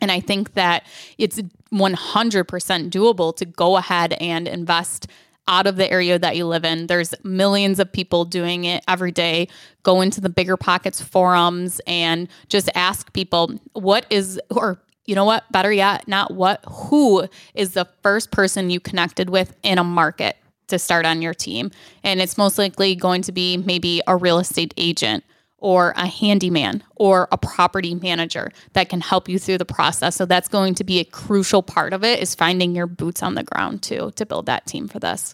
and 0.00 0.10
I 0.10 0.20
think 0.20 0.54
that 0.54 0.86
it's 1.18 1.40
100% 1.72 2.90
doable 2.90 3.36
to 3.36 3.44
go 3.44 3.76
ahead 3.76 4.14
and 4.14 4.46
invest 4.46 5.08
out 5.46 5.66
of 5.66 5.76
the 5.76 5.90
area 5.90 6.18
that 6.18 6.36
you 6.36 6.46
live 6.46 6.64
in. 6.64 6.86
There's 6.86 7.14
millions 7.22 7.78
of 7.78 7.92
people 7.92 8.24
doing 8.24 8.64
it 8.64 8.82
every 8.88 9.12
day. 9.12 9.48
Go 9.82 10.00
into 10.00 10.20
the 10.20 10.28
Bigger 10.28 10.56
Pockets 10.56 11.00
forums 11.00 11.80
and 11.86 12.28
just 12.48 12.70
ask 12.74 13.12
people 13.12 13.52
what 13.74 14.06
is, 14.08 14.40
or 14.50 14.80
you 15.04 15.14
know 15.14 15.24
what, 15.24 15.50
better 15.52 15.72
yet, 15.72 16.08
not 16.08 16.32
what, 16.32 16.64
who 16.66 17.28
is 17.52 17.72
the 17.72 17.86
first 18.02 18.30
person 18.30 18.70
you 18.70 18.80
connected 18.80 19.28
with 19.28 19.54
in 19.62 19.78
a 19.78 19.84
market 19.84 20.36
to 20.68 20.78
start 20.78 21.04
on 21.04 21.20
your 21.20 21.34
team. 21.34 21.70
And 22.02 22.22
it's 22.22 22.38
most 22.38 22.56
likely 22.56 22.94
going 22.94 23.20
to 23.22 23.32
be 23.32 23.58
maybe 23.58 24.00
a 24.06 24.16
real 24.16 24.38
estate 24.38 24.72
agent 24.78 25.24
or 25.64 25.94
a 25.96 26.06
handyman 26.06 26.82
or 26.94 27.26
a 27.32 27.38
property 27.38 27.94
manager 27.94 28.52
that 28.74 28.90
can 28.90 29.00
help 29.00 29.30
you 29.30 29.38
through 29.38 29.56
the 29.56 29.64
process. 29.64 30.14
So 30.14 30.26
that's 30.26 30.46
going 30.46 30.74
to 30.74 30.84
be 30.84 30.98
a 31.00 31.04
crucial 31.04 31.62
part 31.62 31.94
of 31.94 32.04
it 32.04 32.20
is 32.20 32.34
finding 32.34 32.76
your 32.76 32.86
boots 32.86 33.22
on 33.22 33.34
the 33.34 33.44
ground 33.44 33.82
too 33.82 34.12
to 34.16 34.26
build 34.26 34.44
that 34.44 34.66
team 34.66 34.88
for 34.88 34.98
this. 34.98 35.32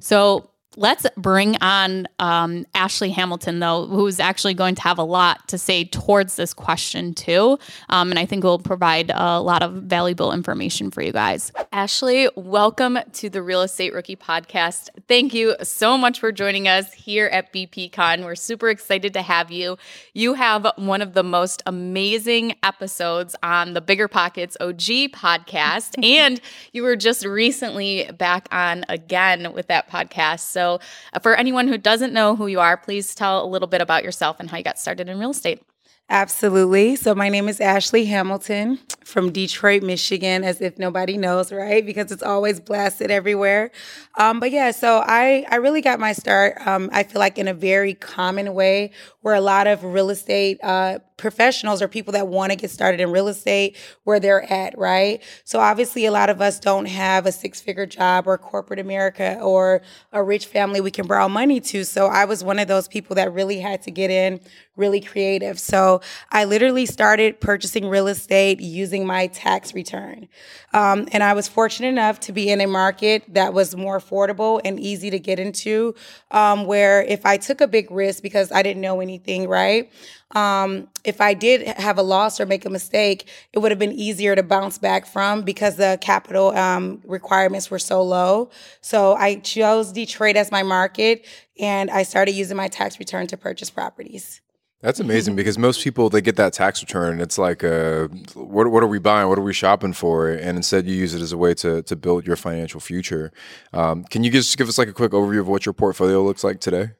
So 0.00 0.50
let's 0.76 1.06
bring 1.16 1.56
on 1.60 2.06
um, 2.18 2.66
Ashley 2.74 3.10
Hamilton, 3.10 3.60
though, 3.60 3.86
who's 3.86 4.20
actually 4.20 4.54
going 4.54 4.74
to 4.74 4.82
have 4.82 4.98
a 4.98 5.04
lot 5.04 5.46
to 5.48 5.58
say 5.58 5.84
towards 5.84 6.36
this 6.36 6.52
question, 6.52 7.14
too. 7.14 7.58
Um, 7.88 8.10
and 8.10 8.18
I 8.18 8.26
think 8.26 8.44
will 8.44 8.58
provide 8.58 9.10
a 9.14 9.40
lot 9.40 9.62
of 9.62 9.72
valuable 9.74 10.32
information 10.32 10.90
for 10.90 11.02
you 11.02 11.12
guys. 11.12 11.52
Ashley, 11.72 12.28
welcome 12.36 12.98
to 13.14 13.30
the 13.30 13.42
Real 13.42 13.62
Estate 13.62 13.92
Rookie 13.92 14.16
Podcast. 14.16 14.88
Thank 15.08 15.34
you 15.34 15.56
so 15.62 15.96
much 15.96 16.20
for 16.20 16.32
joining 16.32 16.68
us 16.68 16.92
here 16.92 17.26
at 17.26 17.52
BPCon. 17.52 18.24
We're 18.24 18.34
super 18.34 18.68
excited 18.68 19.12
to 19.14 19.22
have 19.22 19.50
you. 19.50 19.76
You 20.12 20.34
have 20.34 20.66
one 20.76 21.02
of 21.02 21.14
the 21.14 21.24
most 21.24 21.62
amazing 21.66 22.56
episodes 22.62 23.36
on 23.42 23.74
the 23.74 23.80
Bigger 23.80 24.08
Pockets 24.08 24.56
OG 24.60 25.12
podcast, 25.12 26.02
and 26.04 26.40
you 26.72 26.82
were 26.82 26.96
just 26.96 27.24
recently 27.24 28.10
back 28.18 28.48
on 28.50 28.84
again 28.88 29.52
with 29.52 29.68
that 29.68 29.88
podcast. 29.90 30.40
So 30.40 30.63
so, 30.64 30.80
uh, 31.12 31.18
for 31.20 31.34
anyone 31.34 31.68
who 31.68 31.76
doesn't 31.76 32.12
know 32.12 32.36
who 32.36 32.46
you 32.46 32.60
are, 32.60 32.76
please 32.76 33.14
tell 33.14 33.44
a 33.44 33.48
little 33.48 33.68
bit 33.68 33.80
about 33.82 34.02
yourself 34.02 34.40
and 34.40 34.50
how 34.50 34.56
you 34.56 34.64
got 34.64 34.78
started 34.78 35.08
in 35.08 35.18
real 35.18 35.30
estate. 35.30 35.62
Absolutely. 36.10 36.96
So, 36.96 37.14
my 37.14 37.28
name 37.28 37.48
is 37.48 37.60
Ashley 37.60 38.04
Hamilton 38.06 38.78
from 39.04 39.30
Detroit, 39.30 39.82
Michigan, 39.82 40.44
as 40.44 40.60
if 40.60 40.78
nobody 40.78 41.16
knows, 41.16 41.52
right? 41.52 41.84
Because 41.84 42.12
it's 42.12 42.22
always 42.22 42.60
blasted 42.60 43.10
everywhere. 43.10 43.70
Um, 44.18 44.40
but 44.40 44.50
yeah, 44.50 44.70
so 44.70 45.02
I, 45.06 45.46
I 45.50 45.56
really 45.56 45.80
got 45.80 45.98
my 46.00 46.12
start, 46.12 46.54
um, 46.66 46.90
I 46.92 47.02
feel 47.02 47.20
like, 47.20 47.38
in 47.38 47.48
a 47.48 47.54
very 47.54 47.94
common 47.94 48.54
way 48.54 48.90
where 49.20 49.34
a 49.34 49.40
lot 49.40 49.66
of 49.66 49.82
real 49.84 50.10
estate 50.10 50.58
uh, 50.62 50.98
professionals 51.16 51.80
or 51.80 51.88
people 51.88 52.12
that 52.12 52.26
want 52.28 52.50
to 52.50 52.56
get 52.56 52.70
started 52.70 53.00
in 53.00 53.10
real 53.10 53.28
estate 53.28 53.76
where 54.04 54.18
they're 54.18 54.50
at, 54.52 54.76
right? 54.76 55.22
So 55.44 55.60
obviously, 55.60 56.06
a 56.06 56.10
lot 56.10 56.30
of 56.30 56.40
us 56.40 56.58
don't 56.58 56.86
have 56.86 57.26
a 57.26 57.32
six 57.32 57.60
figure 57.60 57.86
job 57.86 58.26
or 58.26 58.36
corporate 58.36 58.80
America 58.80 59.38
or 59.40 59.82
a 60.12 60.22
rich 60.22 60.46
family 60.46 60.80
we 60.80 60.90
can 60.90 61.06
borrow 61.06 61.28
money 61.28 61.60
to. 61.60 61.84
So 61.84 62.06
I 62.06 62.24
was 62.24 62.42
one 62.42 62.58
of 62.58 62.68
those 62.68 62.88
people 62.88 63.16
that 63.16 63.32
really 63.32 63.60
had 63.60 63.82
to 63.82 63.90
get 63.90 64.10
in 64.10 64.40
really 64.76 65.00
creative. 65.00 65.58
So 65.58 66.00
I 66.32 66.44
literally 66.44 66.86
started 66.86 67.40
purchasing 67.40 67.88
real 67.88 68.08
estate 68.08 68.60
using 68.60 69.06
my 69.06 69.28
tax 69.28 69.72
return. 69.72 70.28
Um, 70.72 71.06
and 71.12 71.22
I 71.22 71.34
was 71.34 71.46
fortunate 71.46 71.88
enough 71.88 72.18
to 72.20 72.32
be 72.32 72.50
in 72.50 72.60
a 72.60 72.66
market 72.66 73.22
that 73.34 73.54
was 73.54 73.76
more 73.76 74.00
affordable 74.00 74.60
and 74.64 74.80
easy 74.80 75.10
to 75.10 75.18
get 75.18 75.38
into, 75.38 75.94
um, 76.32 76.64
where 76.66 77.02
if 77.04 77.24
I 77.24 77.36
took 77.36 77.60
a 77.60 77.68
big 77.68 77.90
risk 77.92 78.22
because 78.22 78.50
I 78.50 78.62
didn't 78.62 78.80
know 78.80 79.00
anything, 79.00 79.48
right? 79.48 79.90
Um, 80.34 80.88
if 81.04 81.20
I 81.20 81.34
did 81.34 81.66
have 81.78 81.98
a 81.98 82.02
loss 82.02 82.40
or 82.40 82.46
make 82.46 82.64
a 82.64 82.70
mistake, 82.70 83.28
it 83.52 83.60
would 83.60 83.70
have 83.70 83.78
been 83.78 83.92
easier 83.92 84.34
to 84.34 84.42
bounce 84.42 84.78
back 84.78 85.06
from 85.06 85.42
because 85.42 85.76
the 85.76 85.98
capital 86.00 86.48
um, 86.56 87.00
requirements 87.04 87.70
were 87.70 87.78
so 87.78 88.02
low. 88.02 88.50
So 88.80 89.14
I 89.14 89.36
chose 89.36 89.92
Detroit 89.92 90.36
as 90.36 90.50
my 90.50 90.62
market 90.62 91.26
and 91.58 91.90
I 91.90 92.02
started 92.02 92.32
using 92.32 92.56
my 92.56 92.68
tax 92.68 92.98
return 92.98 93.26
to 93.28 93.36
purchase 93.36 93.70
properties. 93.70 94.40
That's 94.84 95.00
amazing 95.00 95.34
because 95.34 95.56
most 95.56 95.82
people 95.82 96.10
they 96.10 96.20
get 96.20 96.36
that 96.36 96.52
tax 96.52 96.82
return. 96.82 97.12
And 97.12 97.22
it's 97.22 97.38
like, 97.38 97.64
uh, 97.64 98.08
what 98.34 98.70
what 98.70 98.82
are 98.82 98.86
we 98.86 98.98
buying? 98.98 99.30
What 99.30 99.38
are 99.38 99.42
we 99.42 99.54
shopping 99.54 99.94
for? 99.94 100.28
And 100.28 100.58
instead, 100.58 100.86
you 100.86 100.94
use 100.94 101.14
it 101.14 101.22
as 101.22 101.32
a 101.32 101.38
way 101.38 101.54
to 101.54 101.82
to 101.84 101.96
build 101.96 102.26
your 102.26 102.36
financial 102.36 102.80
future. 102.80 103.32
Um, 103.72 104.04
can 104.04 104.24
you 104.24 104.30
just 104.30 104.58
give 104.58 104.68
us 104.68 104.76
like 104.76 104.88
a 104.88 104.92
quick 104.92 105.12
overview 105.12 105.40
of 105.40 105.48
what 105.48 105.64
your 105.64 105.72
portfolio 105.72 106.22
looks 106.22 106.44
like 106.44 106.60
today? 106.60 106.90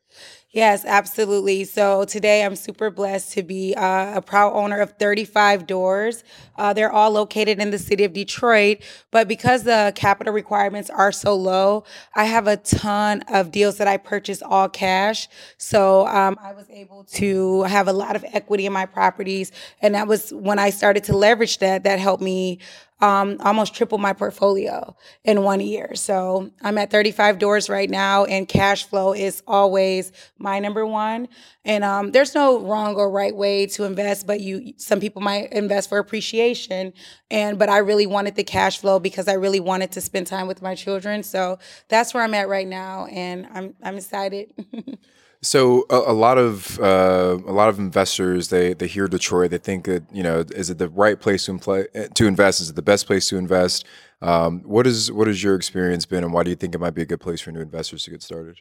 Yes, 0.54 0.84
absolutely. 0.84 1.64
So 1.64 2.04
today 2.04 2.44
I'm 2.44 2.54
super 2.54 2.88
blessed 2.88 3.32
to 3.32 3.42
be 3.42 3.74
uh, 3.74 4.18
a 4.18 4.22
proud 4.22 4.52
owner 4.52 4.78
of 4.78 4.92
35 4.92 5.66
doors. 5.66 6.22
Uh, 6.56 6.72
they're 6.72 6.92
all 6.92 7.10
located 7.10 7.58
in 7.58 7.72
the 7.72 7.78
city 7.78 8.04
of 8.04 8.12
Detroit, 8.12 8.78
but 9.10 9.26
because 9.26 9.64
the 9.64 9.92
capital 9.96 10.32
requirements 10.32 10.90
are 10.90 11.10
so 11.10 11.34
low, 11.34 11.82
I 12.14 12.26
have 12.26 12.46
a 12.46 12.56
ton 12.56 13.22
of 13.22 13.50
deals 13.50 13.78
that 13.78 13.88
I 13.88 13.96
purchase 13.96 14.42
all 14.42 14.68
cash. 14.68 15.26
So 15.58 16.06
um, 16.06 16.38
I 16.40 16.52
was 16.52 16.70
able 16.70 17.02
to 17.14 17.64
have 17.64 17.88
a 17.88 17.92
lot 17.92 18.14
of 18.14 18.24
equity 18.32 18.64
in 18.64 18.72
my 18.72 18.86
properties, 18.86 19.50
and 19.82 19.96
that 19.96 20.06
was 20.06 20.32
when 20.32 20.60
I 20.60 20.70
started 20.70 21.02
to 21.04 21.16
leverage 21.16 21.58
that. 21.58 21.82
That 21.82 21.98
helped 21.98 22.22
me 22.22 22.60
um, 23.04 23.36
almost 23.40 23.74
triple 23.74 23.98
my 23.98 24.14
portfolio 24.14 24.96
in 25.24 25.42
one 25.42 25.60
year. 25.60 25.94
So 25.94 26.50
I'm 26.62 26.78
at 26.78 26.90
35 26.90 27.38
doors 27.38 27.68
right 27.68 27.90
now, 27.90 28.24
and 28.24 28.48
cash 28.48 28.84
flow 28.86 29.12
is 29.12 29.42
always 29.46 30.10
my 30.38 30.58
number 30.58 30.86
one. 30.86 31.28
And 31.66 31.84
um, 31.84 32.12
there's 32.12 32.34
no 32.34 32.60
wrong 32.60 32.94
or 32.94 33.10
right 33.10 33.36
way 33.36 33.66
to 33.66 33.84
invest, 33.84 34.26
but 34.26 34.40
you 34.40 34.72
some 34.78 35.00
people 35.00 35.20
might 35.20 35.52
invest 35.52 35.90
for 35.90 35.98
appreciation, 35.98 36.94
and 37.30 37.58
but 37.58 37.68
I 37.68 37.78
really 37.78 38.06
wanted 38.06 38.36
the 38.36 38.44
cash 38.44 38.78
flow 38.78 38.98
because 38.98 39.28
I 39.28 39.34
really 39.34 39.60
wanted 39.60 39.92
to 39.92 40.00
spend 40.00 40.26
time 40.26 40.46
with 40.46 40.62
my 40.62 40.74
children. 40.74 41.22
So 41.22 41.58
that's 41.88 42.14
where 42.14 42.22
I'm 42.22 42.34
at 42.34 42.48
right 42.48 42.66
now, 42.66 43.04
and 43.06 43.46
I'm 43.52 43.74
I'm 43.82 43.96
excited. 43.96 44.50
So 45.44 45.84
a, 45.90 45.96
a, 45.96 46.12
lot 46.12 46.38
of 46.38 46.80
uh, 46.80 47.38
a 47.46 47.52
lot 47.52 47.68
of 47.68 47.78
investors 47.78 48.48
they 48.48 48.72
they 48.72 48.86
hear 48.86 49.06
Detroit 49.06 49.50
they 49.50 49.58
think 49.58 49.84
that 49.84 50.04
you 50.10 50.22
know 50.22 50.44
is 50.54 50.70
it 50.70 50.78
the 50.78 50.88
right 50.88 51.20
place 51.20 51.44
to 51.46 51.58
play, 51.58 51.86
to 52.14 52.26
invest? 52.26 52.60
Is 52.60 52.70
it 52.70 52.76
the 52.76 52.82
best 52.82 53.06
place 53.06 53.28
to 53.28 53.36
invest? 53.36 53.84
Um, 54.22 54.60
what 54.60 54.86
is 54.86 55.12
what 55.12 55.26
has 55.26 55.42
your 55.42 55.54
experience 55.54 56.06
been 56.06 56.24
and 56.24 56.32
why 56.32 56.44
do 56.44 56.50
you 56.50 56.56
think 56.56 56.74
it 56.74 56.78
might 56.78 56.94
be 56.94 57.02
a 57.02 57.06
good 57.06 57.20
place 57.20 57.42
for 57.42 57.52
new 57.52 57.60
investors 57.60 58.04
to 58.04 58.10
get 58.10 58.22
started 58.22 58.58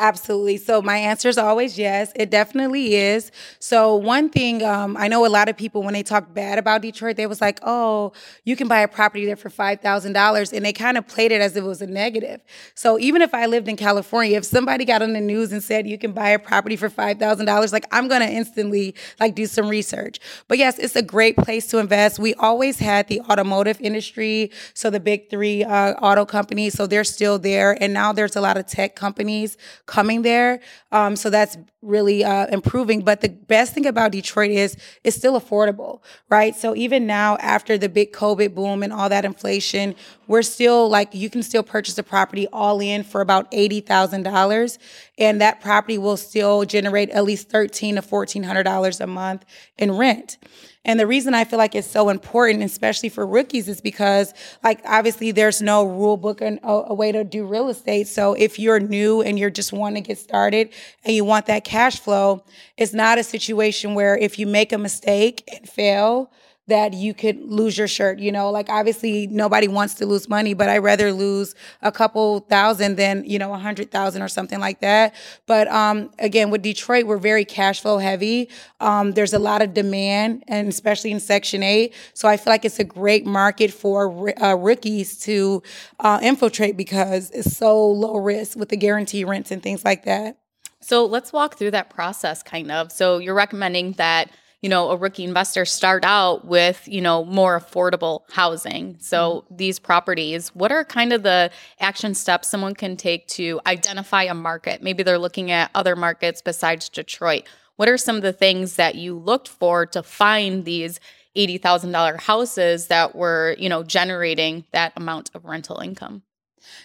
Absolutely. 0.00 0.56
So 0.56 0.82
my 0.82 0.96
answer 0.96 1.28
is 1.28 1.38
always 1.38 1.78
yes. 1.78 2.12
It 2.16 2.30
definitely 2.30 2.94
is. 2.96 3.30
So 3.58 3.94
one 3.94 4.30
thing 4.30 4.62
um, 4.64 4.96
I 4.96 5.08
know 5.08 5.24
a 5.26 5.28
lot 5.28 5.48
of 5.48 5.56
people 5.56 5.82
when 5.82 5.94
they 5.94 6.02
talk 6.02 6.32
bad 6.34 6.58
about 6.58 6.82
Detroit, 6.82 7.16
they 7.16 7.26
was 7.26 7.40
like, 7.40 7.60
"Oh, 7.62 8.12
you 8.44 8.56
can 8.56 8.68
buy 8.68 8.80
a 8.80 8.88
property 8.88 9.26
there 9.26 9.36
for 9.36 9.50
five 9.50 9.80
thousand 9.80 10.12
dollars," 10.14 10.52
and 10.52 10.64
they 10.64 10.72
kind 10.72 10.96
of 10.98 11.06
played 11.06 11.30
it 11.32 11.40
as 11.40 11.56
if 11.56 11.62
it 11.64 11.66
was 11.66 11.82
a 11.82 11.86
negative. 11.86 12.40
So 12.74 12.98
even 12.98 13.22
if 13.22 13.34
I 13.34 13.46
lived 13.46 13.68
in 13.68 13.76
California, 13.76 14.36
if 14.36 14.44
somebody 14.44 14.84
got 14.84 15.02
on 15.02 15.12
the 15.12 15.20
news 15.20 15.52
and 15.52 15.62
said 15.62 15.86
you 15.86 15.98
can 15.98 16.12
buy 16.12 16.30
a 16.30 16.38
property 16.38 16.76
for 16.76 16.88
five 16.88 17.18
thousand 17.18 17.46
dollars, 17.46 17.72
like 17.72 17.86
I'm 17.92 18.08
gonna 18.08 18.24
instantly 18.26 18.94
like 19.20 19.34
do 19.34 19.46
some 19.46 19.68
research. 19.68 20.18
But 20.48 20.58
yes, 20.58 20.78
it's 20.78 20.96
a 20.96 21.02
great 21.02 21.36
place 21.36 21.66
to 21.68 21.78
invest. 21.78 22.18
We 22.18 22.34
always 22.34 22.78
had 22.78 23.08
the 23.08 23.20
automotive 23.22 23.80
industry, 23.80 24.50
so 24.74 24.90
the 24.90 25.00
big 25.00 25.30
three 25.30 25.62
uh, 25.64 25.92
auto 25.94 26.24
companies, 26.24 26.74
so 26.74 26.86
they're 26.86 27.04
still 27.04 27.38
there, 27.38 27.76
and 27.80 27.92
now 27.92 28.12
there's 28.12 28.36
a 28.36 28.40
lot 28.40 28.56
of 28.56 28.66
tech 28.66 28.96
companies 28.96 29.56
coming 29.92 30.22
there. 30.22 30.60
Um, 30.90 31.16
so 31.16 31.28
that's 31.28 31.58
really 31.82 32.24
uh, 32.24 32.46
improving. 32.46 33.02
But 33.04 33.20
the 33.20 33.28
best 33.28 33.74
thing 33.74 33.86
about 33.86 34.12
Detroit 34.12 34.50
is 34.50 34.76
it's 35.04 35.16
still 35.16 35.38
affordable, 35.38 36.00
right? 36.30 36.56
So 36.56 36.74
even 36.74 37.06
now, 37.06 37.36
after 37.36 37.76
the 37.76 37.88
big 37.88 38.12
COVID 38.12 38.54
boom 38.54 38.82
and 38.82 38.92
all 38.92 39.08
that 39.10 39.24
inflation, 39.24 39.94
we're 40.26 40.42
still 40.56 40.88
like 40.88 41.14
you 41.14 41.28
can 41.28 41.42
still 41.42 41.62
purchase 41.62 41.98
a 41.98 42.02
property 42.02 42.46
all 42.52 42.80
in 42.80 43.04
for 43.04 43.20
about 43.20 43.46
eighty 43.52 43.80
thousand 43.80 44.22
dollars, 44.22 44.78
and 45.18 45.40
that 45.40 45.60
property 45.60 45.98
will 45.98 46.16
still 46.16 46.64
generate 46.64 47.10
at 47.10 47.24
least 47.24 47.50
thirteen 47.50 47.96
to 47.96 48.02
fourteen 48.02 48.44
hundred 48.44 48.64
dollars 48.64 49.00
a 49.00 49.06
month 49.06 49.44
in 49.76 49.92
rent. 49.92 50.38
And 50.84 50.98
the 50.98 51.06
reason 51.06 51.32
I 51.32 51.44
feel 51.44 51.58
like 51.58 51.76
it's 51.76 51.88
so 51.88 52.08
important, 52.08 52.64
especially 52.64 53.08
for 53.08 53.24
rookies, 53.24 53.68
is 53.68 53.80
because, 53.80 54.34
like, 54.64 54.80
obviously 54.84 55.30
there's 55.30 55.62
no 55.62 55.84
rule 55.84 56.16
book 56.16 56.40
and 56.40 56.58
a, 56.64 56.92
way 56.92 57.12
to 57.12 57.22
do 57.22 57.46
real 57.46 57.68
estate. 57.68 58.08
So 58.08 58.34
if 58.34 58.58
you're 58.58 58.80
new 58.80 59.22
and 59.22 59.38
you're 59.38 59.50
just 59.50 59.72
wanting 59.72 60.02
to 60.02 60.08
get 60.08 60.18
started 60.18 60.70
and 61.04 61.14
you 61.14 61.24
want 61.24 61.46
that 61.46 61.62
cash 61.62 62.00
flow, 62.00 62.44
it's 62.76 62.92
not 62.92 63.18
a 63.18 63.22
situation 63.22 63.94
where 63.94 64.16
if 64.16 64.40
you 64.40 64.46
make 64.46 64.72
a 64.72 64.78
mistake 64.78 65.48
and 65.52 65.68
fail, 65.68 66.32
that 66.68 66.92
you 66.92 67.12
could 67.12 67.38
lose 67.42 67.76
your 67.76 67.88
shirt. 67.88 68.20
You 68.20 68.30
know, 68.30 68.50
like 68.50 68.68
obviously 68.68 69.26
nobody 69.26 69.66
wants 69.66 69.94
to 69.94 70.06
lose 70.06 70.28
money, 70.28 70.54
but 70.54 70.68
I'd 70.68 70.78
rather 70.78 71.12
lose 71.12 71.54
a 71.82 71.90
couple 71.90 72.40
thousand 72.40 72.96
than, 72.96 73.24
you 73.24 73.38
know, 73.38 73.52
a 73.52 73.58
hundred 73.58 73.90
thousand 73.90 74.22
or 74.22 74.28
something 74.28 74.60
like 74.60 74.80
that. 74.80 75.14
But 75.46 75.68
um, 75.68 76.10
again, 76.18 76.50
with 76.50 76.62
Detroit, 76.62 77.06
we're 77.06 77.18
very 77.18 77.44
cash 77.44 77.80
flow 77.80 77.98
heavy. 77.98 78.48
Um, 78.80 79.12
there's 79.12 79.32
a 79.32 79.38
lot 79.38 79.60
of 79.60 79.74
demand, 79.74 80.44
and 80.46 80.68
especially 80.68 81.10
in 81.10 81.20
Section 81.20 81.62
8. 81.62 81.94
So 82.14 82.28
I 82.28 82.36
feel 82.36 82.52
like 82.52 82.64
it's 82.64 82.78
a 82.78 82.84
great 82.84 83.26
market 83.26 83.72
for 83.72 84.32
uh, 84.40 84.54
rookies 84.54 85.18
to 85.20 85.62
uh, 85.98 86.20
infiltrate 86.22 86.76
because 86.76 87.30
it's 87.32 87.56
so 87.56 87.90
low 87.90 88.18
risk 88.18 88.56
with 88.56 88.68
the 88.68 88.76
guarantee 88.76 89.24
rents 89.24 89.50
and 89.50 89.62
things 89.62 89.84
like 89.84 90.04
that. 90.04 90.38
So 90.80 91.06
let's 91.06 91.32
walk 91.32 91.56
through 91.56 91.70
that 91.72 91.90
process 91.90 92.42
kind 92.42 92.70
of. 92.70 92.90
So 92.90 93.18
you're 93.18 93.34
recommending 93.34 93.92
that 93.92 94.30
you 94.62 94.68
know, 94.68 94.90
a 94.90 94.96
rookie 94.96 95.24
investor 95.24 95.64
start 95.64 96.04
out 96.04 96.46
with, 96.46 96.86
you 96.86 97.00
know, 97.00 97.24
more 97.24 97.60
affordable 97.60 98.22
housing. 98.30 98.96
So 99.00 99.42
mm-hmm. 99.44 99.56
these 99.56 99.80
properties, 99.80 100.54
what 100.54 100.70
are 100.70 100.84
kind 100.84 101.12
of 101.12 101.24
the 101.24 101.50
action 101.80 102.14
steps 102.14 102.48
someone 102.48 102.74
can 102.74 102.96
take 102.96 103.26
to 103.28 103.60
identify 103.66 104.22
a 104.22 104.34
market? 104.34 104.80
Maybe 104.80 105.02
they're 105.02 105.18
looking 105.18 105.50
at 105.50 105.72
other 105.74 105.96
markets 105.96 106.40
besides 106.40 106.88
Detroit. 106.88 107.42
What 107.76 107.88
are 107.88 107.98
some 107.98 108.16
of 108.16 108.22
the 108.22 108.32
things 108.32 108.76
that 108.76 108.94
you 108.94 109.18
looked 109.18 109.48
for 109.48 109.84
to 109.86 110.02
find 110.02 110.64
these 110.64 111.00
$80,000 111.36 112.20
houses 112.20 112.86
that 112.86 113.16
were, 113.16 113.56
you 113.58 113.68
know, 113.68 113.82
generating 113.82 114.64
that 114.72 114.92
amount 114.96 115.32
of 115.34 115.44
rental 115.44 115.80
income? 115.80 116.22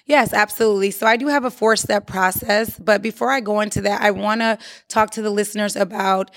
Yes, 0.06 0.34
absolutely. 0.34 0.90
So 0.92 1.06
I 1.06 1.18
do 1.18 1.28
have 1.28 1.46
a 1.46 1.52
four 1.52 1.76
step 1.76 2.08
process, 2.08 2.80
but 2.80 3.04
before 3.04 3.30
I 3.30 3.42
go 3.42 3.60
into 3.62 3.82
that, 3.82 4.02
I 4.02 4.12
want 4.12 4.42
to 4.42 4.58
talk 4.88 5.12
to 5.12 5.22
the 5.22 5.30
listeners 5.30 5.76
about 5.76 6.32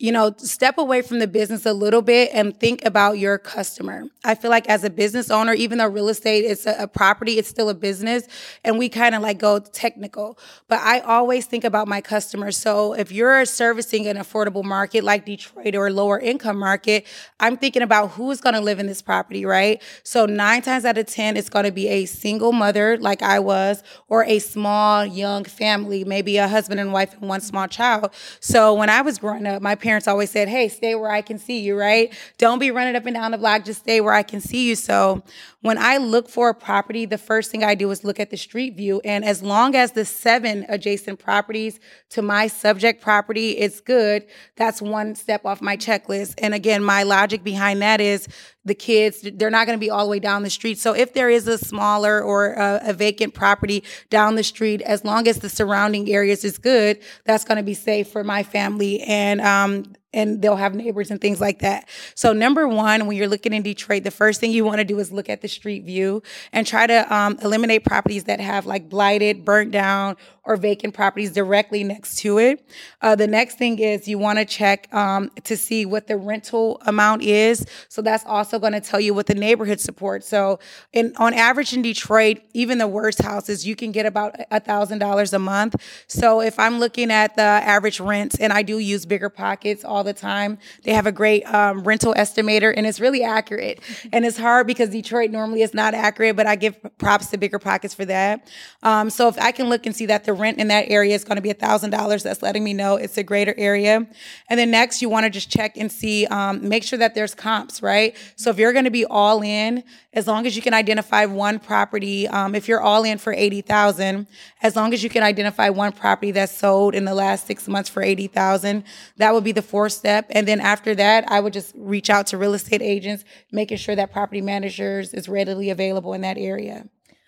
you 0.00 0.10
know, 0.10 0.34
step 0.38 0.78
away 0.78 1.02
from 1.02 1.18
the 1.18 1.26
business 1.26 1.66
a 1.66 1.74
little 1.74 2.00
bit 2.00 2.30
and 2.32 2.58
think 2.58 2.82
about 2.86 3.18
your 3.18 3.36
customer. 3.36 4.04
I 4.24 4.34
feel 4.34 4.50
like 4.50 4.66
as 4.66 4.82
a 4.82 4.88
business 4.88 5.30
owner, 5.30 5.52
even 5.52 5.76
though 5.76 5.88
real 5.88 6.08
estate 6.08 6.46
is 6.46 6.66
a, 6.66 6.74
a 6.84 6.88
property, 6.88 7.36
it's 7.36 7.50
still 7.50 7.68
a 7.68 7.74
business 7.74 8.26
and 8.64 8.78
we 8.78 8.88
kind 8.88 9.14
of 9.14 9.20
like 9.20 9.38
go 9.38 9.58
technical. 9.58 10.38
But 10.68 10.80
I 10.80 11.00
always 11.00 11.44
think 11.44 11.64
about 11.64 11.86
my 11.86 12.00
customer. 12.00 12.50
So 12.50 12.94
if 12.94 13.12
you're 13.12 13.44
servicing 13.44 14.06
an 14.06 14.16
affordable 14.16 14.64
market 14.64 15.04
like 15.04 15.26
Detroit 15.26 15.74
or 15.74 15.90
lower 15.90 16.18
income 16.18 16.58
market, 16.58 17.06
I'm 17.38 17.58
thinking 17.58 17.82
about 17.82 18.12
who's 18.12 18.40
going 18.40 18.54
to 18.54 18.60
live 18.62 18.78
in 18.78 18.86
this 18.86 19.02
property, 19.02 19.44
right? 19.44 19.82
So 20.02 20.24
nine 20.24 20.62
times 20.62 20.86
out 20.86 20.96
of 20.96 21.08
10, 21.08 21.36
it's 21.36 21.50
going 21.50 21.66
to 21.66 21.72
be 21.72 21.88
a 21.88 22.06
single 22.06 22.52
mother 22.52 22.96
like 22.96 23.22
I 23.22 23.38
was 23.38 23.82
or 24.08 24.24
a 24.24 24.38
small 24.38 25.04
young 25.04 25.44
family, 25.44 26.04
maybe 26.04 26.38
a 26.38 26.48
husband 26.48 26.80
and 26.80 26.90
wife 26.90 27.12
and 27.20 27.28
one 27.28 27.42
small 27.42 27.68
child. 27.68 28.12
So 28.40 28.72
when 28.72 28.88
I 28.88 29.02
was 29.02 29.18
growing 29.18 29.46
up, 29.46 29.60
my 29.60 29.74
parents 29.74 29.89
parents 29.90 30.06
always 30.06 30.30
said, 30.30 30.48
hey, 30.48 30.68
stay 30.68 30.94
where 30.94 31.10
I 31.10 31.20
can 31.20 31.36
see 31.36 31.58
you, 31.58 31.76
right? 31.76 32.14
Don't 32.38 32.60
be 32.60 32.70
running 32.70 32.94
up 32.94 33.06
and 33.06 33.14
down 33.16 33.32
the 33.32 33.38
block, 33.38 33.64
just 33.64 33.80
stay 33.80 34.00
where 34.00 34.14
I 34.14 34.22
can 34.22 34.40
see 34.40 34.68
you. 34.68 34.76
So 34.76 35.24
when 35.62 35.78
I 35.78 35.96
look 35.96 36.28
for 36.28 36.48
a 36.48 36.54
property, 36.54 37.06
the 37.06 37.18
first 37.18 37.50
thing 37.50 37.64
I 37.64 37.74
do 37.74 37.90
is 37.90 38.04
look 38.04 38.20
at 38.20 38.30
the 38.30 38.36
street 38.36 38.76
view. 38.76 39.00
And 39.04 39.24
as 39.24 39.42
long 39.42 39.74
as 39.74 39.90
the 39.90 40.04
seven 40.04 40.64
adjacent 40.68 41.18
properties 41.18 41.80
to 42.10 42.22
my 42.22 42.46
subject 42.46 43.02
property 43.02 43.58
is 43.58 43.80
good, 43.80 44.26
that's 44.54 44.80
one 44.80 45.16
step 45.16 45.44
off 45.44 45.60
my 45.60 45.76
checklist. 45.76 46.34
And 46.38 46.54
again, 46.54 46.84
my 46.84 47.02
logic 47.02 47.42
behind 47.42 47.82
that 47.82 48.00
is 48.00 48.28
the 48.64 48.74
kids 48.74 49.26
they're 49.34 49.50
not 49.50 49.66
going 49.66 49.78
to 49.78 49.80
be 49.80 49.90
all 49.90 50.04
the 50.04 50.10
way 50.10 50.18
down 50.18 50.42
the 50.42 50.50
street. 50.50 50.78
So 50.78 50.94
if 50.94 51.14
there 51.14 51.30
is 51.30 51.48
a 51.48 51.56
smaller 51.56 52.20
or 52.22 52.52
a, 52.52 52.80
a, 52.84 52.92
vacant 52.92 53.32
property 53.32 53.82
down 54.10 54.34
the 54.34 54.42
street 54.42 54.82
as 54.82 55.04
long 55.04 55.26
as 55.26 55.38
the 55.38 55.48
surrounding 55.48 56.10
areas 56.10 56.44
is 56.44 56.58
good 56.58 56.98
that's 57.24 57.44
going 57.44 57.56
to 57.56 57.62
be 57.62 57.72
safe 57.72 58.08
for 58.08 58.22
my 58.22 58.42
family. 58.42 59.00
And 59.00 59.40
um, 59.40 59.94
and 60.12 60.42
they'll 60.42 60.56
have 60.56 60.74
neighbors 60.74 61.10
and 61.10 61.20
things 61.20 61.40
like 61.40 61.60
that. 61.60 61.88
So, 62.14 62.32
number 62.32 62.66
one, 62.66 63.06
when 63.06 63.16
you're 63.16 63.28
looking 63.28 63.52
in 63.52 63.62
Detroit, 63.62 64.04
the 64.04 64.10
first 64.10 64.40
thing 64.40 64.50
you 64.50 64.64
want 64.64 64.78
to 64.78 64.84
do 64.84 64.98
is 64.98 65.12
look 65.12 65.28
at 65.28 65.40
the 65.40 65.48
street 65.48 65.84
view 65.84 66.22
and 66.52 66.66
try 66.66 66.86
to 66.86 67.14
um, 67.14 67.38
eliminate 67.42 67.84
properties 67.84 68.24
that 68.24 68.40
have 68.40 68.66
like 68.66 68.88
blighted, 68.88 69.44
burnt 69.44 69.70
down, 69.70 70.16
or 70.44 70.56
vacant 70.56 70.94
properties 70.94 71.32
directly 71.32 71.84
next 71.84 72.16
to 72.16 72.38
it. 72.38 72.66
Uh, 73.02 73.14
the 73.14 73.26
next 73.26 73.56
thing 73.56 73.78
is 73.78 74.08
you 74.08 74.18
want 74.18 74.38
to 74.38 74.44
check 74.44 74.92
um, 74.92 75.30
to 75.44 75.56
see 75.56 75.86
what 75.86 76.06
the 76.06 76.16
rental 76.16 76.80
amount 76.86 77.22
is. 77.22 77.64
So, 77.88 78.02
that's 78.02 78.24
also 78.26 78.58
going 78.58 78.72
to 78.72 78.80
tell 78.80 79.00
you 79.00 79.14
what 79.14 79.26
the 79.26 79.34
neighborhood 79.34 79.80
support. 79.80 80.24
So, 80.24 80.58
in 80.92 81.14
on 81.16 81.34
average 81.34 81.72
in 81.72 81.82
Detroit, 81.82 82.38
even 82.52 82.78
the 82.78 82.88
worst 82.88 83.22
houses, 83.22 83.66
you 83.66 83.76
can 83.76 83.92
get 83.92 84.06
about 84.06 84.34
a 84.50 84.58
thousand 84.58 84.98
dollars 84.98 85.32
a 85.32 85.38
month. 85.38 85.76
So, 86.08 86.40
if 86.40 86.58
I'm 86.58 86.80
looking 86.80 87.12
at 87.12 87.36
the 87.36 87.42
average 87.42 88.00
rents, 88.00 88.36
and 88.40 88.52
I 88.52 88.62
do 88.62 88.78
use 88.78 89.06
bigger 89.06 89.28
pockets, 89.28 89.84
all 89.84 89.99
all 90.00 90.04
the 90.04 90.14
time. 90.14 90.56
They 90.84 90.94
have 90.94 91.06
a 91.06 91.12
great 91.12 91.42
um, 91.44 91.82
rental 91.84 92.14
estimator, 92.14 92.72
and 92.74 92.86
it's 92.86 93.00
really 93.00 93.22
accurate. 93.22 93.80
And 94.12 94.24
it's 94.24 94.38
hard 94.38 94.66
because 94.66 94.88
Detroit 94.88 95.30
normally 95.30 95.62
is 95.62 95.72
not 95.74 95.94
accurate, 95.94 96.34
but 96.34 96.46
I 96.46 96.56
give 96.56 96.76
props 96.98 97.28
to 97.30 97.38
Bigger 97.38 97.58
Pockets 97.58 97.94
for 97.94 98.04
that. 98.06 98.48
Um, 98.82 99.08
so 99.10 99.28
if 99.28 99.38
I 99.38 99.52
can 99.52 99.68
look 99.68 99.86
and 99.86 99.94
see 99.94 100.06
that 100.06 100.24
the 100.24 100.32
rent 100.32 100.58
in 100.58 100.68
that 100.68 100.86
area 100.88 101.14
is 101.14 101.22
going 101.22 101.36
to 101.36 101.42
be 101.42 101.52
thousand 101.52 101.90
dollars, 101.90 102.22
that's 102.22 102.42
letting 102.42 102.64
me 102.64 102.72
know 102.72 102.96
it's 102.96 103.18
a 103.18 103.22
greater 103.22 103.54
area. 103.56 104.06
And 104.48 104.58
then 104.58 104.70
next, 104.70 105.02
you 105.02 105.08
want 105.08 105.24
to 105.24 105.30
just 105.30 105.50
check 105.50 105.76
and 105.76 105.92
see, 105.92 106.26
um, 106.26 106.66
make 106.66 106.82
sure 106.82 106.98
that 106.98 107.14
there's 107.14 107.34
comps, 107.34 107.82
right? 107.82 108.16
So 108.36 108.50
if 108.50 108.58
you're 108.58 108.72
going 108.72 108.86
to 108.86 108.90
be 108.90 109.04
all 109.04 109.42
in, 109.42 109.84
as 110.12 110.26
long 110.26 110.46
as 110.46 110.56
you 110.56 110.62
can 110.62 110.74
identify 110.74 111.26
one 111.26 111.58
property, 111.60 112.26
um, 112.26 112.54
if 112.54 112.66
you're 112.66 112.80
all 112.80 113.04
in 113.04 113.18
for 113.18 113.32
eighty 113.32 113.60
thousand, 113.60 114.26
as 114.62 114.74
long 114.74 114.92
as 114.92 115.04
you 115.04 115.10
can 115.10 115.22
identify 115.22 115.68
one 115.68 115.92
property 115.92 116.32
that's 116.32 116.56
sold 116.56 116.94
in 116.94 117.04
the 117.04 117.14
last 117.14 117.46
six 117.46 117.68
months 117.68 117.88
for 117.88 118.02
eighty 118.02 118.26
thousand, 118.26 118.82
that 119.18 119.32
would 119.34 119.44
be 119.44 119.52
the 119.52 119.62
fourth 119.62 119.89
step. 119.90 120.26
And 120.30 120.48
then 120.48 120.60
after 120.60 120.94
that, 120.94 121.30
I 121.30 121.40
would 121.40 121.52
just 121.52 121.74
reach 121.76 122.08
out 122.08 122.28
to 122.28 122.38
real 122.38 122.54
estate 122.54 122.82
agents, 122.82 123.24
making 123.52 123.78
sure 123.78 123.94
that 123.96 124.12
property 124.12 124.40
managers 124.40 125.12
is 125.12 125.28
readily 125.28 125.70
available 125.70 126.14
in 126.14 126.22
that 126.22 126.38
area. 126.38 126.86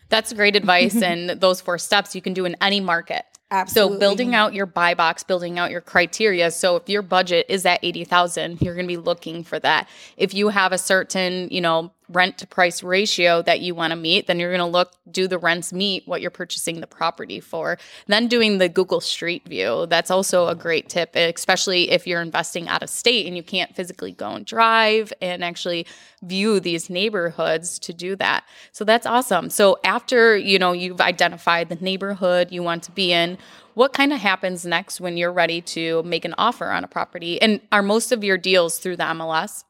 That's 0.08 0.32
great 0.32 0.56
advice. 0.56 1.02
and 1.02 1.30
those 1.30 1.60
four 1.60 1.78
steps 1.78 2.14
you 2.14 2.22
can 2.22 2.32
do 2.32 2.44
in 2.44 2.56
any 2.60 2.80
market. 2.80 3.24
Absolutely. 3.52 3.96
So 3.96 4.00
building 4.00 4.34
out 4.34 4.54
your 4.54 4.64
buy 4.64 4.94
box, 4.94 5.22
building 5.22 5.58
out 5.58 5.70
your 5.70 5.82
criteria. 5.82 6.50
So 6.50 6.76
if 6.76 6.88
your 6.88 7.02
budget 7.02 7.44
is 7.50 7.66
at 7.66 7.80
80,000, 7.82 8.62
you're 8.62 8.74
going 8.74 8.86
to 8.86 8.88
be 8.88 8.96
looking 8.96 9.44
for 9.44 9.58
that. 9.58 9.90
If 10.16 10.32
you 10.32 10.48
have 10.48 10.72
a 10.72 10.78
certain, 10.78 11.48
you 11.50 11.60
know, 11.60 11.92
rent 12.12 12.38
to 12.38 12.46
price 12.46 12.82
ratio 12.82 13.42
that 13.42 13.60
you 13.60 13.74
want 13.74 13.90
to 13.90 13.96
meet, 13.96 14.26
then 14.26 14.38
you're 14.38 14.50
going 14.50 14.58
to 14.60 14.66
look, 14.66 14.92
do 15.10 15.26
the 15.26 15.38
rents 15.38 15.72
meet 15.72 16.06
what 16.06 16.20
you're 16.20 16.30
purchasing 16.30 16.80
the 16.80 16.86
property 16.86 17.40
for? 17.40 17.78
Then 18.06 18.28
doing 18.28 18.58
the 18.58 18.68
Google 18.68 19.00
Street 19.00 19.46
View. 19.48 19.86
That's 19.86 20.10
also 20.10 20.48
a 20.48 20.54
great 20.54 20.88
tip, 20.88 21.14
especially 21.14 21.90
if 21.90 22.06
you're 22.06 22.22
investing 22.22 22.68
out 22.68 22.82
of 22.82 22.90
state 22.90 23.26
and 23.26 23.36
you 23.36 23.42
can't 23.42 23.74
physically 23.74 24.12
go 24.12 24.30
and 24.30 24.46
drive 24.46 25.12
and 25.20 25.42
actually 25.42 25.86
view 26.22 26.60
these 26.60 26.88
neighborhoods 26.88 27.78
to 27.80 27.92
do 27.92 28.16
that. 28.16 28.44
So 28.70 28.84
that's 28.84 29.06
awesome. 29.06 29.50
So 29.50 29.78
after, 29.84 30.36
you 30.36 30.58
know, 30.58 30.72
you've 30.72 31.00
identified 31.00 31.68
the 31.68 31.76
neighborhood 31.76 32.48
you 32.50 32.62
want 32.62 32.82
to 32.84 32.92
be 32.92 33.12
in, 33.12 33.38
what 33.74 33.92
kind 33.92 34.12
of 34.12 34.20
happens 34.20 34.66
next 34.66 35.00
when 35.00 35.16
you're 35.16 35.32
ready 35.32 35.60
to 35.62 36.02
make 36.02 36.24
an 36.24 36.34
offer 36.36 36.70
on 36.70 36.84
a 36.84 36.88
property? 36.88 37.40
And 37.40 37.60
are 37.70 37.82
most 37.82 38.12
of 38.12 38.22
your 38.22 38.36
deals 38.36 38.78
through 38.78 38.96
the 38.96 39.04
MLS? 39.04 39.64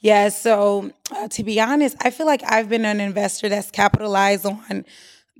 Yeah, 0.00 0.28
so 0.28 0.90
uh, 1.14 1.28
to 1.28 1.44
be 1.44 1.60
honest, 1.60 1.96
I 2.00 2.10
feel 2.10 2.26
like 2.26 2.42
I've 2.46 2.68
been 2.68 2.84
an 2.84 3.00
investor 3.00 3.48
that's 3.48 3.70
capitalized 3.70 4.46
on 4.46 4.84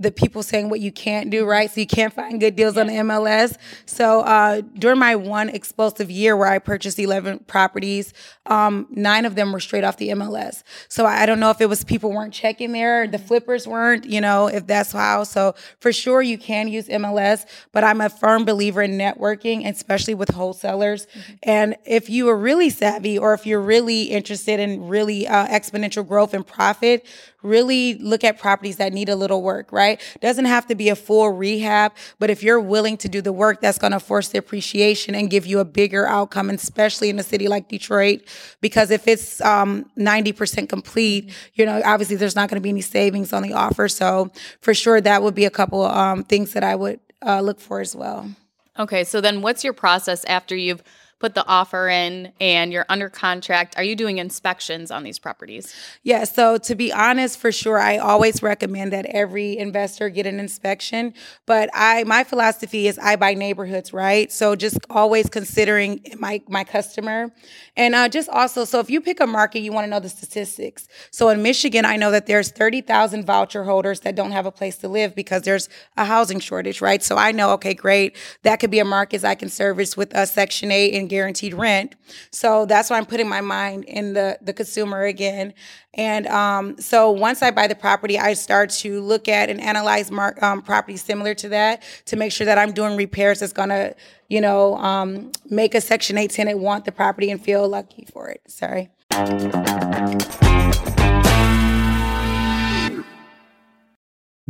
the 0.01 0.11
people 0.11 0.43
saying 0.43 0.71
what 0.71 0.81
you 0.81 0.91
can't 0.91 1.29
do, 1.29 1.45
right? 1.45 1.71
So 1.71 1.79
you 1.79 1.87
can't 1.87 2.13
find 2.13 2.41
good 2.41 2.57
deals 2.57 2.79
on 2.79 2.87
the 2.87 2.95
MLS. 2.95 3.57
So 3.85 4.21
uh, 4.23 4.63
during 4.79 4.99
my 4.99 5.15
one 5.15 5.51
explosive 5.51 6.11
year 6.11 6.37
where 6.37 6.49
I 6.49 6.59
purchased 6.59 6.99
11 6.99 7.41
properties, 7.41 8.15
um, 8.47 8.87
nine 8.91 9.27
of 9.27 9.35
them 9.35 9.53
were 9.53 9.61
straight 9.61 9.85
off 9.85 9.99
the 9.99 10.09
MLS. 10.09 10.63
So 10.89 11.05
I 11.05 11.27
don't 11.27 11.39
know 11.39 11.51
if 11.51 11.61
it 11.61 11.69
was 11.69 11.85
people 11.85 12.13
weren't 12.13 12.33
checking 12.33 12.73
there, 12.73 13.07
the 13.07 13.19
flippers 13.19 13.69
weren't, 13.69 14.07
you 14.07 14.23
know, 14.23 14.47
if 14.47 14.67
that's 14.67 14.93
how. 14.93 15.25
So 15.25 15.55
for 15.81 15.93
sure 15.93 16.23
you 16.23 16.39
can 16.39 16.69
use 16.69 16.89
MLS, 16.89 17.45
but 17.73 17.85
I'm 17.85 18.01
a 18.01 18.09
firm 18.09 18.47
believer 18.47 18.81
in 18.81 18.93
networking, 18.93 19.69
especially 19.69 20.15
with 20.15 20.31
wholesalers. 20.31 21.07
Mm-hmm. 21.07 21.33
And 21.43 21.77
if 21.85 22.09
you 22.09 22.27
are 22.31 22.37
really 22.37 22.71
savvy 22.71 23.19
or 23.19 23.35
if 23.35 23.45
you're 23.45 23.61
really 23.61 24.05
interested 24.05 24.61
in 24.61 24.89
really 24.89 25.29
uh, 25.29 25.47
exponential 25.49 26.07
growth 26.09 26.33
and 26.33 26.47
profit, 26.47 27.05
really 27.43 27.95
look 27.95 28.25
at 28.25 28.39
properties 28.39 28.77
that 28.77 28.93
need 28.93 29.09
a 29.09 29.17
little 29.17 29.43
work, 29.43 29.73
right? 29.73 30.01
Doesn't 30.21 30.45
have 30.45 30.67
to 30.67 30.75
be 30.75 30.89
a 30.89 30.97
full 30.97 31.31
rehab, 31.31 31.93
but 32.19 32.31
if 32.31 32.43
you're 32.43 32.61
willing 32.61 32.97
to 32.99 33.09
do 33.09 33.21
the 33.21 33.33
work, 33.33 33.61
that's 33.61 33.79
going 33.79 33.93
to 33.93 34.01
force 34.01 34.29
the 34.29 34.39
appreciation 34.39 35.15
and 35.15 35.31
give 35.31 35.47
you 35.47 35.59
a 35.59 35.65
bigger 35.65 36.07
outcome, 36.07 36.51
especially 36.51 37.09
in 37.11 37.19
a 37.19 37.23
city 37.23 37.49
like 37.49 37.69
Detroit. 37.69 38.23
Because 38.61 38.91
if 38.91 39.09
it's 39.09 39.41
um, 39.41 39.91
90% 39.99 40.69
complete, 40.69 41.33
you 41.55 41.65
know, 41.65 41.81
obviously 41.85 42.17
there's 42.17 42.37
not 42.37 42.49
going 42.49 42.61
to 42.61 42.63
be 42.63 42.71
any 42.71 42.81
savings 42.81 43.33
on 43.33 43.43
the 43.43 43.53
offer. 43.53 43.89
So 43.89 44.31
for 44.61 44.75
sure, 44.75 45.01
that 45.01 45.23
would 45.23 45.35
be 45.35 45.45
a 45.45 45.51
couple 45.51 45.85
um, 45.85 46.25
things 46.25 46.53
that 46.53 46.65
I 46.65 46.75
would 46.75 47.01
uh, 47.25 47.41
look 47.41 47.61
for 47.61 47.81
as 47.81 47.95
well. 47.95 48.31
Okay, 48.79 49.05
so 49.05 49.21
then 49.21 49.43
what's 49.43 49.65
your 49.65 49.73
process 49.73 50.25
after 50.25 50.57
you've 50.57 50.83
put 51.21 51.35
the 51.35 51.47
offer 51.47 51.89
in 51.89 52.33
and 52.41 52.73
you're 52.73 52.87
under 52.89 53.11
contract, 53.11 53.77
are 53.77 53.85
you 53.85 53.95
doing 53.95 54.19
inspections 54.19 54.91
on 54.91 55.05
these 55.05 55.19
properties? 55.19 55.75
Yeah, 56.03 56.25
so 56.25 56.57
to 56.57 56.75
be 56.75 56.93
honest, 56.93 57.39
for 57.39 57.53
sure, 57.53 57.79
I 57.79 57.99
always 57.99 58.43
recommend 58.43 58.93
that 58.95 59.05
every 59.07 59.59
investor 59.59 60.09
get 60.09 60.27
an 60.27 60.41
inspection. 60.41 61.13
But 61.47 61.69
I 61.75 62.05
my 62.05 62.25
philosophy 62.25 62.89
is 62.89 62.99
I 62.99 63.17
buy 63.17 63.35
neighborhoods, 63.35 63.93
right? 63.93 64.33
So 64.33 64.57
just 64.57 64.79
always 64.89 65.29
considering 65.29 66.01
my 66.19 66.43
my 66.49 66.65
customer. 66.65 67.31
And 67.77 67.95
uh, 67.95 68.09
just 68.09 68.29
also, 68.31 68.65
so 68.65 68.81
if 68.81 68.91
you 68.91 69.01
pick 69.01 69.21
a 69.21 69.27
market, 69.27 69.61
you 69.61 69.73
want 69.73 69.85
to 69.85 69.91
know 69.91 70.01
the 70.01 70.09
statistics. 70.09 70.89
So 71.11 71.29
in 71.29 71.43
Michigan, 71.43 71.85
I 71.85 71.97
know 71.97 72.11
that 72.11 72.27
there's 72.27 72.51
30,000 72.51 73.25
voucher 73.25 73.65
holders 73.65 74.01
that 74.01 74.15
don't 74.15 74.33
have 74.33 74.47
a 74.47 74.51
place 74.51 74.77
to 74.79 74.89
live 74.89 75.15
because 75.15 75.43
there's 75.43 75.69
a 75.97 76.05
housing 76.05 76.41
shortage, 76.41 76.81
right? 76.81 77.03
So 77.03 77.17
I 77.17 77.33
know, 77.33 77.53
okay, 77.53 77.75
great, 77.75 78.17
that 78.43 78.57
could 78.57 78.71
be 78.71 78.79
a 78.79 78.85
market 78.85 79.25
I 79.25 79.35
can 79.35 79.49
service 79.49 79.97
with 79.97 80.15
a 80.15 80.27
Section 80.27 80.71
8 80.71 80.95
and 80.95 81.10
guaranteed 81.11 81.53
rent. 81.53 81.97
So 82.33 82.65
that's 82.65 82.89
why 82.89 82.97
I'm 82.97 83.05
putting 83.05 83.29
my 83.29 83.43
mind 83.43 83.85
in 83.85 84.15
the 84.15 84.39
the 84.41 84.55
consumer 84.55 85.03
again. 85.03 85.53
And 85.93 86.27
um, 86.29 86.81
so 86.81 87.11
once 87.11 87.43
I 87.43 87.51
buy 87.51 87.67
the 87.67 87.75
property, 87.75 88.19
I 88.19 88.33
start 88.33 88.71
to 88.71 89.01
look 89.03 89.29
at 89.29 89.51
and 89.51 89.61
analyze 89.61 90.11
mark, 90.11 90.43
um, 90.43 90.63
properties 90.63 91.03
similar 91.03 91.35
to 91.35 91.49
that 91.51 91.83
to 92.07 92.17
make 92.17 92.33
sure 92.33 92.47
that 92.47 92.57
I'm 92.57 92.73
doing 92.73 92.97
repairs 92.97 93.41
that's 93.41 93.53
gonna, 93.53 93.95
you 94.29 94.41
know, 94.41 94.77
um, 94.79 95.33
make 95.51 95.75
a 95.75 95.81
Section 95.81 96.17
8 96.17 96.31
tenant 96.31 96.61
want 96.61 96.85
the 96.85 96.93
property 96.93 97.31
and 97.31 97.43
feel 97.43 97.69
lucky 97.69 98.07
for 98.11 98.29
it. 98.29 98.41
Sorry. 98.47 98.89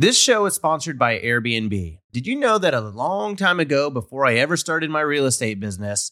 This 0.01 0.17
show 0.17 0.47
is 0.47 0.55
sponsored 0.55 0.97
by 0.97 1.19
Airbnb. 1.19 1.99
Did 2.11 2.25
you 2.25 2.35
know 2.35 2.57
that 2.57 2.73
a 2.73 2.81
long 2.81 3.35
time 3.35 3.59
ago, 3.59 3.91
before 3.91 4.25
I 4.25 4.33
ever 4.33 4.57
started 4.57 4.89
my 4.89 5.01
real 5.01 5.27
estate 5.27 5.59
business, 5.59 6.11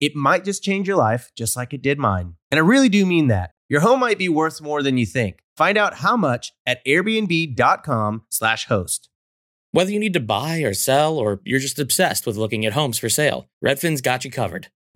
It 0.00 0.14
might 0.14 0.44
just 0.44 0.62
change 0.62 0.86
your 0.86 0.96
life, 0.96 1.30
just 1.36 1.56
like 1.56 1.72
it 1.74 1.82
did 1.82 1.98
mine. 1.98 2.34
And 2.50 2.58
I 2.58 2.62
really 2.62 2.88
do 2.88 3.04
mean 3.04 3.28
that. 3.28 3.50
Your 3.68 3.80
home 3.80 4.00
might 4.00 4.18
be 4.18 4.28
worth 4.28 4.60
more 4.60 4.82
than 4.82 4.96
you 4.96 5.06
think. 5.06 5.40
Find 5.56 5.76
out 5.76 5.94
how 5.94 6.16
much 6.16 6.52
at 6.64 6.84
airbnb.com/slash 6.84 8.66
host. 8.66 9.08
Whether 9.72 9.90
you 9.90 9.98
need 9.98 10.14
to 10.14 10.20
buy 10.20 10.60
or 10.60 10.72
sell, 10.72 11.18
or 11.18 11.40
you're 11.44 11.58
just 11.58 11.78
obsessed 11.78 12.26
with 12.26 12.36
looking 12.36 12.64
at 12.64 12.72
homes 12.72 12.98
for 12.98 13.10
sale, 13.10 13.48
Redfin's 13.62 14.00
got 14.00 14.24
you 14.24 14.30
covered. 14.30 14.68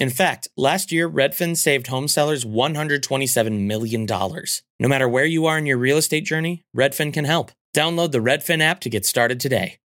In 0.00 0.08
fact, 0.08 0.48
last 0.56 0.90
year, 0.90 1.10
Redfin 1.10 1.54
saved 1.54 1.88
home 1.88 2.08
sellers 2.08 2.46
$127 2.46 3.66
million. 3.66 4.06
No 4.06 4.88
matter 4.88 5.06
where 5.06 5.26
you 5.26 5.44
are 5.44 5.58
in 5.58 5.66
your 5.66 5.76
real 5.76 5.98
estate 5.98 6.24
journey, 6.24 6.62
Redfin 6.74 7.12
can 7.12 7.26
help. 7.26 7.52
Download 7.76 8.10
the 8.10 8.18
Redfin 8.18 8.62
app 8.62 8.80
to 8.80 8.88
get 8.88 9.04
started 9.04 9.38
today. 9.38 9.76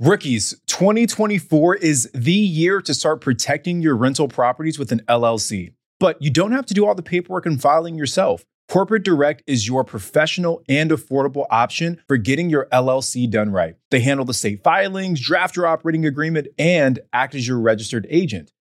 Rookies, 0.00 0.60
2024 0.66 1.76
is 1.76 2.10
the 2.12 2.32
year 2.32 2.82
to 2.82 2.92
start 2.92 3.20
protecting 3.20 3.80
your 3.80 3.96
rental 3.96 4.26
properties 4.26 4.76
with 4.76 4.90
an 4.90 5.02
LLC. 5.08 5.72
But 6.00 6.20
you 6.20 6.30
don't 6.30 6.50
have 6.50 6.66
to 6.66 6.74
do 6.74 6.84
all 6.84 6.96
the 6.96 7.02
paperwork 7.02 7.46
and 7.46 7.62
filing 7.62 7.94
yourself. 7.94 8.44
Corporate 8.68 9.04
Direct 9.04 9.44
is 9.46 9.68
your 9.68 9.84
professional 9.84 10.64
and 10.68 10.90
affordable 10.90 11.46
option 11.48 12.00
for 12.08 12.16
getting 12.16 12.50
your 12.50 12.66
LLC 12.72 13.30
done 13.30 13.52
right. 13.52 13.76
They 13.92 14.00
handle 14.00 14.26
the 14.26 14.34
state 14.34 14.64
filings, 14.64 15.20
draft 15.20 15.54
your 15.54 15.68
operating 15.68 16.06
agreement, 16.06 16.48
and 16.58 16.98
act 17.12 17.36
as 17.36 17.46
your 17.46 17.60
registered 17.60 18.08
agent. 18.10 18.50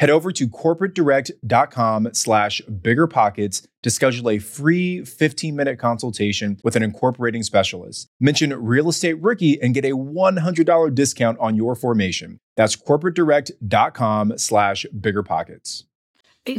Head 0.00 0.10
over 0.10 0.32
to 0.32 0.48
corporatedirect.com 0.48 2.08
slash 2.14 2.60
biggerpockets 2.68 3.66
to 3.84 3.90
schedule 3.90 4.28
a 4.28 4.38
free 4.38 5.00
15-minute 5.00 5.78
consultation 5.78 6.58
with 6.64 6.74
an 6.74 6.82
incorporating 6.82 7.44
specialist. 7.44 8.08
Mention 8.18 8.52
Real 8.54 8.88
Estate 8.88 9.22
Rookie 9.22 9.60
and 9.62 9.72
get 9.72 9.84
a 9.84 9.92
$100 9.92 10.94
discount 10.94 11.38
on 11.38 11.54
your 11.54 11.76
formation. 11.76 12.40
That's 12.56 12.74
corporatedirect.com 12.74 14.38
slash 14.38 14.84
biggerpockets. 14.98 15.84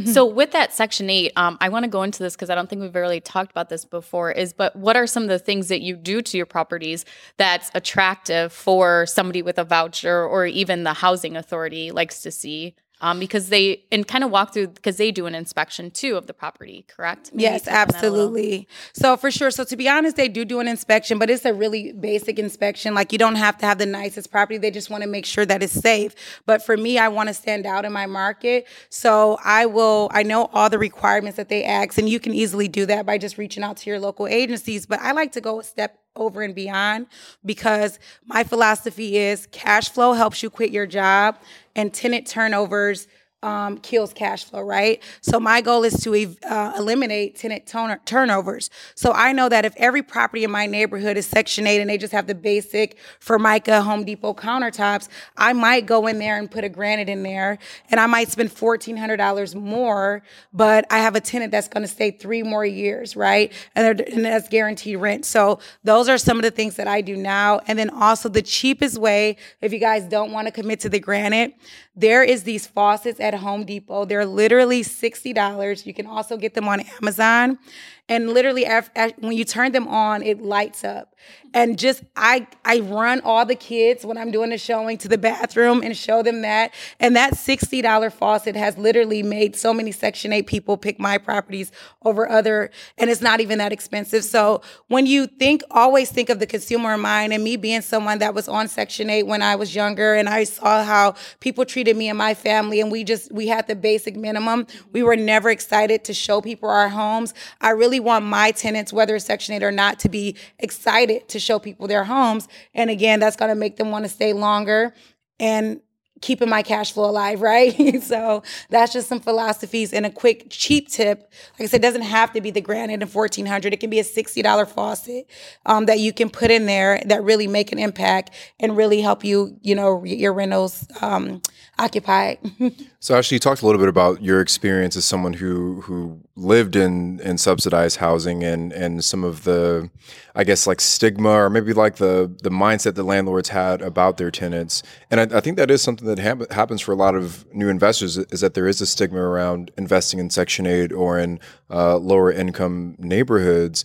So 0.06 0.26
with 0.26 0.50
that 0.50 0.72
section 0.72 1.08
eight, 1.08 1.32
um, 1.36 1.58
I 1.60 1.68
want 1.68 1.84
to 1.84 1.88
go 1.88 2.02
into 2.02 2.20
this 2.20 2.34
because 2.34 2.50
I 2.50 2.56
don't 2.56 2.68
think 2.68 2.82
we've 2.82 2.94
really 2.94 3.20
talked 3.20 3.52
about 3.52 3.68
this 3.68 3.84
before. 3.84 4.32
Is 4.32 4.52
but 4.52 4.74
what 4.74 4.96
are 4.96 5.06
some 5.06 5.22
of 5.22 5.28
the 5.28 5.38
things 5.38 5.68
that 5.68 5.80
you 5.80 5.94
do 5.94 6.22
to 6.22 6.36
your 6.36 6.46
properties 6.46 7.04
that's 7.36 7.70
attractive 7.72 8.52
for 8.52 9.06
somebody 9.06 9.42
with 9.42 9.58
a 9.58 9.64
voucher 9.64 10.24
or 10.24 10.44
even 10.44 10.82
the 10.82 10.92
housing 10.92 11.36
authority 11.36 11.92
likes 11.92 12.22
to 12.22 12.32
see? 12.32 12.74
Um, 13.02 13.18
because 13.20 13.50
they 13.50 13.84
and 13.92 14.08
kind 14.08 14.24
of 14.24 14.30
walk 14.30 14.54
through 14.54 14.68
because 14.68 14.96
they 14.96 15.10
do 15.10 15.26
an 15.26 15.34
inspection 15.34 15.90
too 15.90 16.16
of 16.16 16.26
the 16.26 16.32
property, 16.32 16.86
correct? 16.88 17.30
Maybe 17.34 17.42
Yes, 17.42 17.64
touch 17.64 17.74
on 17.74 17.88
that 17.88 18.04
a 18.04 18.10
little. 18.10 18.28
absolutely. 18.28 18.68
So 18.94 19.16
for 19.18 19.30
sure. 19.30 19.50
So 19.50 19.64
to 19.64 19.76
be 19.76 19.86
honest, 19.86 20.16
they 20.16 20.28
do 20.28 20.46
do 20.46 20.60
an 20.60 20.68
inspection, 20.68 21.18
but 21.18 21.28
it's 21.28 21.44
a 21.44 21.52
really 21.52 21.92
basic 21.92 22.38
inspection. 22.38 22.94
Like 22.94 23.12
you 23.12 23.18
don't 23.18 23.36
have 23.36 23.58
to 23.58 23.66
have 23.66 23.76
the 23.76 23.84
nicest 23.86 24.30
property. 24.30 24.56
They 24.56 24.70
just 24.70 24.88
want 24.88 25.02
to 25.02 25.08
make 25.08 25.26
sure 25.26 25.44
that 25.44 25.62
it's 25.62 25.74
safe. 25.74 26.14
But 26.46 26.62
for 26.62 26.76
me, 26.76 26.98
I 26.98 27.08
want 27.08 27.28
to 27.28 27.34
stand 27.34 27.66
out 27.66 27.84
in 27.84 27.92
my 27.92 28.06
market. 28.06 28.66
So 28.88 29.38
I 29.44 29.66
will. 29.66 30.08
I 30.12 30.22
know 30.22 30.46
all 30.54 30.70
the 30.70 30.78
requirements 30.78 31.36
that 31.36 31.50
they 31.50 31.64
ask, 31.64 31.98
and 31.98 32.08
you 32.08 32.18
can 32.18 32.32
easily 32.32 32.66
do 32.66 32.86
that 32.86 33.04
by 33.04 33.18
just 33.18 33.36
reaching 33.36 33.62
out 33.62 33.76
to 33.78 33.90
your 33.90 34.00
local 34.00 34.26
agencies. 34.26 34.86
But 34.86 35.00
I 35.00 35.12
like 35.12 35.32
to 35.32 35.42
go 35.42 35.60
a 35.60 35.64
step 35.64 35.98
over 36.16 36.40
and 36.40 36.54
beyond 36.54 37.06
because 37.44 37.98
my 38.24 38.42
philosophy 38.42 39.18
is 39.18 39.46
cash 39.52 39.90
flow 39.90 40.14
helps 40.14 40.42
you 40.42 40.48
quit 40.48 40.70
your 40.70 40.86
job 40.86 41.36
and 41.76 41.94
tenant 41.94 42.26
turnovers 42.26 43.06
um, 43.46 43.78
kills 43.78 44.12
cash 44.12 44.42
flow, 44.44 44.60
right? 44.60 45.00
So 45.20 45.38
my 45.38 45.60
goal 45.60 45.84
is 45.84 46.02
to 46.02 46.36
uh, 46.44 46.72
eliminate 46.76 47.36
tenant 47.36 47.64
toner- 47.64 48.00
turnovers. 48.04 48.70
So 48.96 49.12
I 49.12 49.32
know 49.32 49.48
that 49.48 49.64
if 49.64 49.72
every 49.76 50.02
property 50.02 50.42
in 50.42 50.50
my 50.50 50.66
neighborhood 50.66 51.16
is 51.16 51.26
Section 51.26 51.64
8 51.64 51.80
and 51.80 51.88
they 51.88 51.96
just 51.96 52.12
have 52.12 52.26
the 52.26 52.34
basic 52.34 52.98
Formica 53.20 53.82
Home 53.82 54.04
Depot 54.04 54.34
countertops, 54.34 55.08
I 55.36 55.52
might 55.52 55.86
go 55.86 56.08
in 56.08 56.18
there 56.18 56.36
and 56.38 56.50
put 56.50 56.64
a 56.64 56.68
granite 56.68 57.08
in 57.08 57.22
there 57.22 57.58
and 57.88 58.00
I 58.00 58.06
might 58.06 58.32
spend 58.32 58.50
$1,400 58.50 59.54
more, 59.54 60.24
but 60.52 60.84
I 60.90 60.98
have 60.98 61.14
a 61.14 61.20
tenant 61.20 61.52
that's 61.52 61.68
going 61.68 61.82
to 61.82 61.88
stay 61.88 62.10
three 62.10 62.42
more 62.42 62.66
years, 62.66 63.14
right? 63.14 63.52
And, 63.76 64.00
and 64.00 64.24
that's 64.24 64.48
guaranteed 64.48 64.98
rent. 64.98 65.24
So 65.24 65.60
those 65.84 66.08
are 66.08 66.18
some 66.18 66.36
of 66.36 66.42
the 66.42 66.50
things 66.50 66.74
that 66.76 66.88
I 66.88 67.00
do 67.00 67.16
now. 67.16 67.60
And 67.68 67.78
then 67.78 67.90
also 67.90 68.28
the 68.28 68.42
cheapest 68.42 68.98
way, 68.98 69.36
if 69.60 69.72
you 69.72 69.78
guys 69.78 70.02
don't 70.02 70.32
want 70.32 70.48
to 70.48 70.52
commit 70.52 70.80
to 70.80 70.88
the 70.88 70.98
granite, 70.98 71.54
there 71.96 72.22
is 72.22 72.42
these 72.42 72.66
faucets 72.66 73.18
at 73.20 73.34
Home 73.34 73.64
Depot. 73.64 74.04
They're 74.04 74.26
literally 74.26 74.82
$60. 74.82 75.86
You 75.86 75.94
can 75.94 76.06
also 76.06 76.36
get 76.36 76.54
them 76.54 76.68
on 76.68 76.80
Amazon. 77.00 77.58
And 78.08 78.30
literally, 78.30 78.64
af- 78.64 78.90
af- 78.94 79.14
when 79.18 79.36
you 79.36 79.44
turn 79.44 79.72
them 79.72 79.88
on, 79.88 80.22
it 80.22 80.40
lights 80.42 80.84
up. 80.84 81.14
And 81.54 81.78
just 81.78 82.02
I 82.14 82.46
I 82.64 82.80
run 82.80 83.20
all 83.24 83.44
the 83.46 83.54
kids 83.54 84.04
when 84.04 84.18
I'm 84.18 84.30
doing 84.30 84.50
the 84.50 84.58
showing 84.58 84.98
to 84.98 85.08
the 85.08 85.18
bathroom 85.18 85.82
and 85.82 85.96
show 85.96 86.22
them 86.22 86.42
that. 86.42 86.72
And 87.00 87.16
that 87.16 87.34
$60 87.34 87.82
faucet 88.10 88.54
has 88.56 88.76
literally 88.78 89.22
made 89.22 89.56
so 89.56 89.72
many 89.74 89.90
Section 89.92 90.32
8 90.32 90.46
people 90.46 90.76
pick 90.76 91.00
my 91.00 91.18
properties 91.18 91.72
over 92.04 92.28
other, 92.28 92.70
and 92.98 93.10
it's 93.10 93.20
not 93.20 93.40
even 93.40 93.58
that 93.58 93.72
expensive. 93.72 94.24
So 94.24 94.62
when 94.88 95.06
you 95.06 95.26
think, 95.26 95.62
always 95.70 96.10
think 96.10 96.28
of 96.28 96.38
the 96.38 96.46
consumer 96.46 96.94
in 96.94 97.00
mind, 97.00 97.32
and 97.32 97.42
me 97.42 97.56
being 97.56 97.80
someone 97.82 98.18
that 98.18 98.34
was 98.34 98.48
on 98.48 98.68
Section 98.68 99.10
8 99.10 99.24
when 99.24 99.42
I 99.42 99.56
was 99.56 99.74
younger, 99.74 100.14
and 100.14 100.28
I 100.28 100.44
saw 100.44 100.84
how 100.84 101.14
people 101.40 101.64
treated 101.64 101.96
me 101.96 102.08
and 102.08 102.18
my 102.18 102.34
family, 102.34 102.80
and 102.80 102.92
we 102.92 103.04
just 103.04 103.32
we 103.32 103.48
had 103.48 103.66
the 103.66 103.76
basic 103.76 104.16
minimum. 104.16 104.66
We 104.92 105.02
were 105.02 105.16
never 105.16 105.50
excited 105.50 106.04
to 106.04 106.14
show 106.14 106.40
people 106.40 106.68
our 106.68 106.88
homes. 106.88 107.34
I 107.60 107.70
really 107.70 107.95
want 108.00 108.24
my 108.24 108.50
tenants, 108.50 108.92
whether 108.92 109.16
it's 109.16 109.24
Section 109.24 109.54
8 109.54 109.62
or 109.62 109.72
not, 109.72 109.98
to 110.00 110.08
be 110.08 110.36
excited 110.58 111.28
to 111.28 111.38
show 111.38 111.58
people 111.58 111.86
their 111.86 112.04
homes. 112.04 112.48
And 112.74 112.90
again, 112.90 113.20
that's 113.20 113.36
gonna 113.36 113.54
make 113.54 113.76
them 113.76 113.90
want 113.90 114.04
to 114.04 114.08
stay 114.08 114.32
longer. 114.32 114.94
And 115.38 115.80
keeping 116.20 116.48
my 116.48 116.62
cash 116.62 116.92
flow 116.92 117.10
alive, 117.10 117.40
right? 117.42 118.02
so 118.02 118.42
that's 118.70 118.92
just 118.92 119.08
some 119.08 119.20
philosophies 119.20 119.92
and 119.92 120.06
a 120.06 120.10
quick 120.10 120.46
cheap 120.50 120.88
tip. 120.88 121.32
Like 121.58 121.62
I 121.62 121.66
said, 121.66 121.80
it 121.80 121.82
doesn't 121.82 122.02
have 122.02 122.32
to 122.32 122.40
be 122.40 122.50
the 122.50 122.60
granite 122.60 123.02
and 123.02 123.10
fourteen 123.10 123.46
hundred. 123.46 123.72
It 123.72 123.80
can 123.80 123.90
be 123.90 124.00
a 124.00 124.04
sixty 124.04 124.42
dollar 124.42 124.66
faucet 124.66 125.28
um, 125.64 125.86
that 125.86 125.98
you 126.00 126.12
can 126.12 126.30
put 126.30 126.50
in 126.50 126.66
there 126.66 127.02
that 127.06 127.22
really 127.22 127.46
make 127.46 127.72
an 127.72 127.78
impact 127.78 128.30
and 128.60 128.76
really 128.76 129.00
help 129.00 129.24
you, 129.24 129.56
you 129.62 129.74
know, 129.74 130.04
your 130.04 130.32
rentals 130.32 130.86
um, 131.00 131.42
occupied. 131.78 132.38
So 133.06 133.14
actually, 133.14 133.36
you 133.36 133.38
talked 133.38 133.62
a 133.62 133.66
little 133.66 133.78
bit 133.78 133.88
about 133.88 134.20
your 134.20 134.40
experience 134.40 134.96
as 134.96 135.04
someone 135.04 135.34
who 135.34 135.82
who 135.82 136.18
lived 136.34 136.74
in 136.74 137.20
in 137.20 137.38
subsidized 137.38 137.98
housing 137.98 138.42
and 138.42 138.72
and 138.72 139.04
some 139.04 139.22
of 139.22 139.44
the, 139.44 139.88
I 140.34 140.42
guess 140.42 140.66
like 140.66 140.80
stigma 140.80 141.28
or 141.28 141.48
maybe 141.48 141.72
like 141.72 141.98
the 141.98 142.28
the 142.42 142.50
mindset 142.50 142.96
that 142.96 143.04
landlords 143.04 143.50
had 143.50 143.80
about 143.80 144.16
their 144.16 144.32
tenants. 144.32 144.82
And 145.08 145.20
I, 145.20 145.38
I 145.38 145.40
think 145.40 145.56
that 145.56 145.70
is 145.70 145.82
something 145.82 146.08
that 146.08 146.18
hap- 146.18 146.50
happens 146.50 146.80
for 146.80 146.90
a 146.90 146.96
lot 146.96 147.14
of 147.14 147.46
new 147.54 147.68
investors 147.68 148.18
is 148.18 148.40
that 148.40 148.54
there 148.54 148.66
is 148.66 148.80
a 148.80 148.86
stigma 148.86 149.20
around 149.20 149.70
investing 149.78 150.18
in 150.18 150.28
Section 150.28 150.66
Eight 150.66 150.90
or 150.92 151.16
in 151.16 151.38
uh, 151.70 151.98
lower 151.98 152.32
income 152.32 152.96
neighborhoods. 152.98 153.84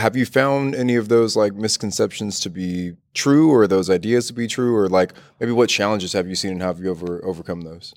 Have 0.00 0.16
you 0.16 0.26
found 0.26 0.74
any 0.74 0.96
of 0.96 1.08
those 1.08 1.36
like 1.36 1.52
misconceptions 1.54 2.40
to 2.40 2.50
be 2.50 2.94
true 3.12 3.50
or 3.50 3.66
those 3.66 3.90
ideas 3.90 4.28
to 4.28 4.32
be 4.32 4.46
true 4.46 4.74
or 4.74 4.88
like 4.88 5.12
maybe 5.38 5.52
what 5.52 5.68
challenges 5.68 6.12
have 6.12 6.28
you 6.28 6.34
seen 6.34 6.52
and 6.52 6.62
how 6.62 6.68
have 6.68 6.80
you 6.80 6.90
over 6.90 7.24
overcome 7.24 7.62
those? 7.62 7.94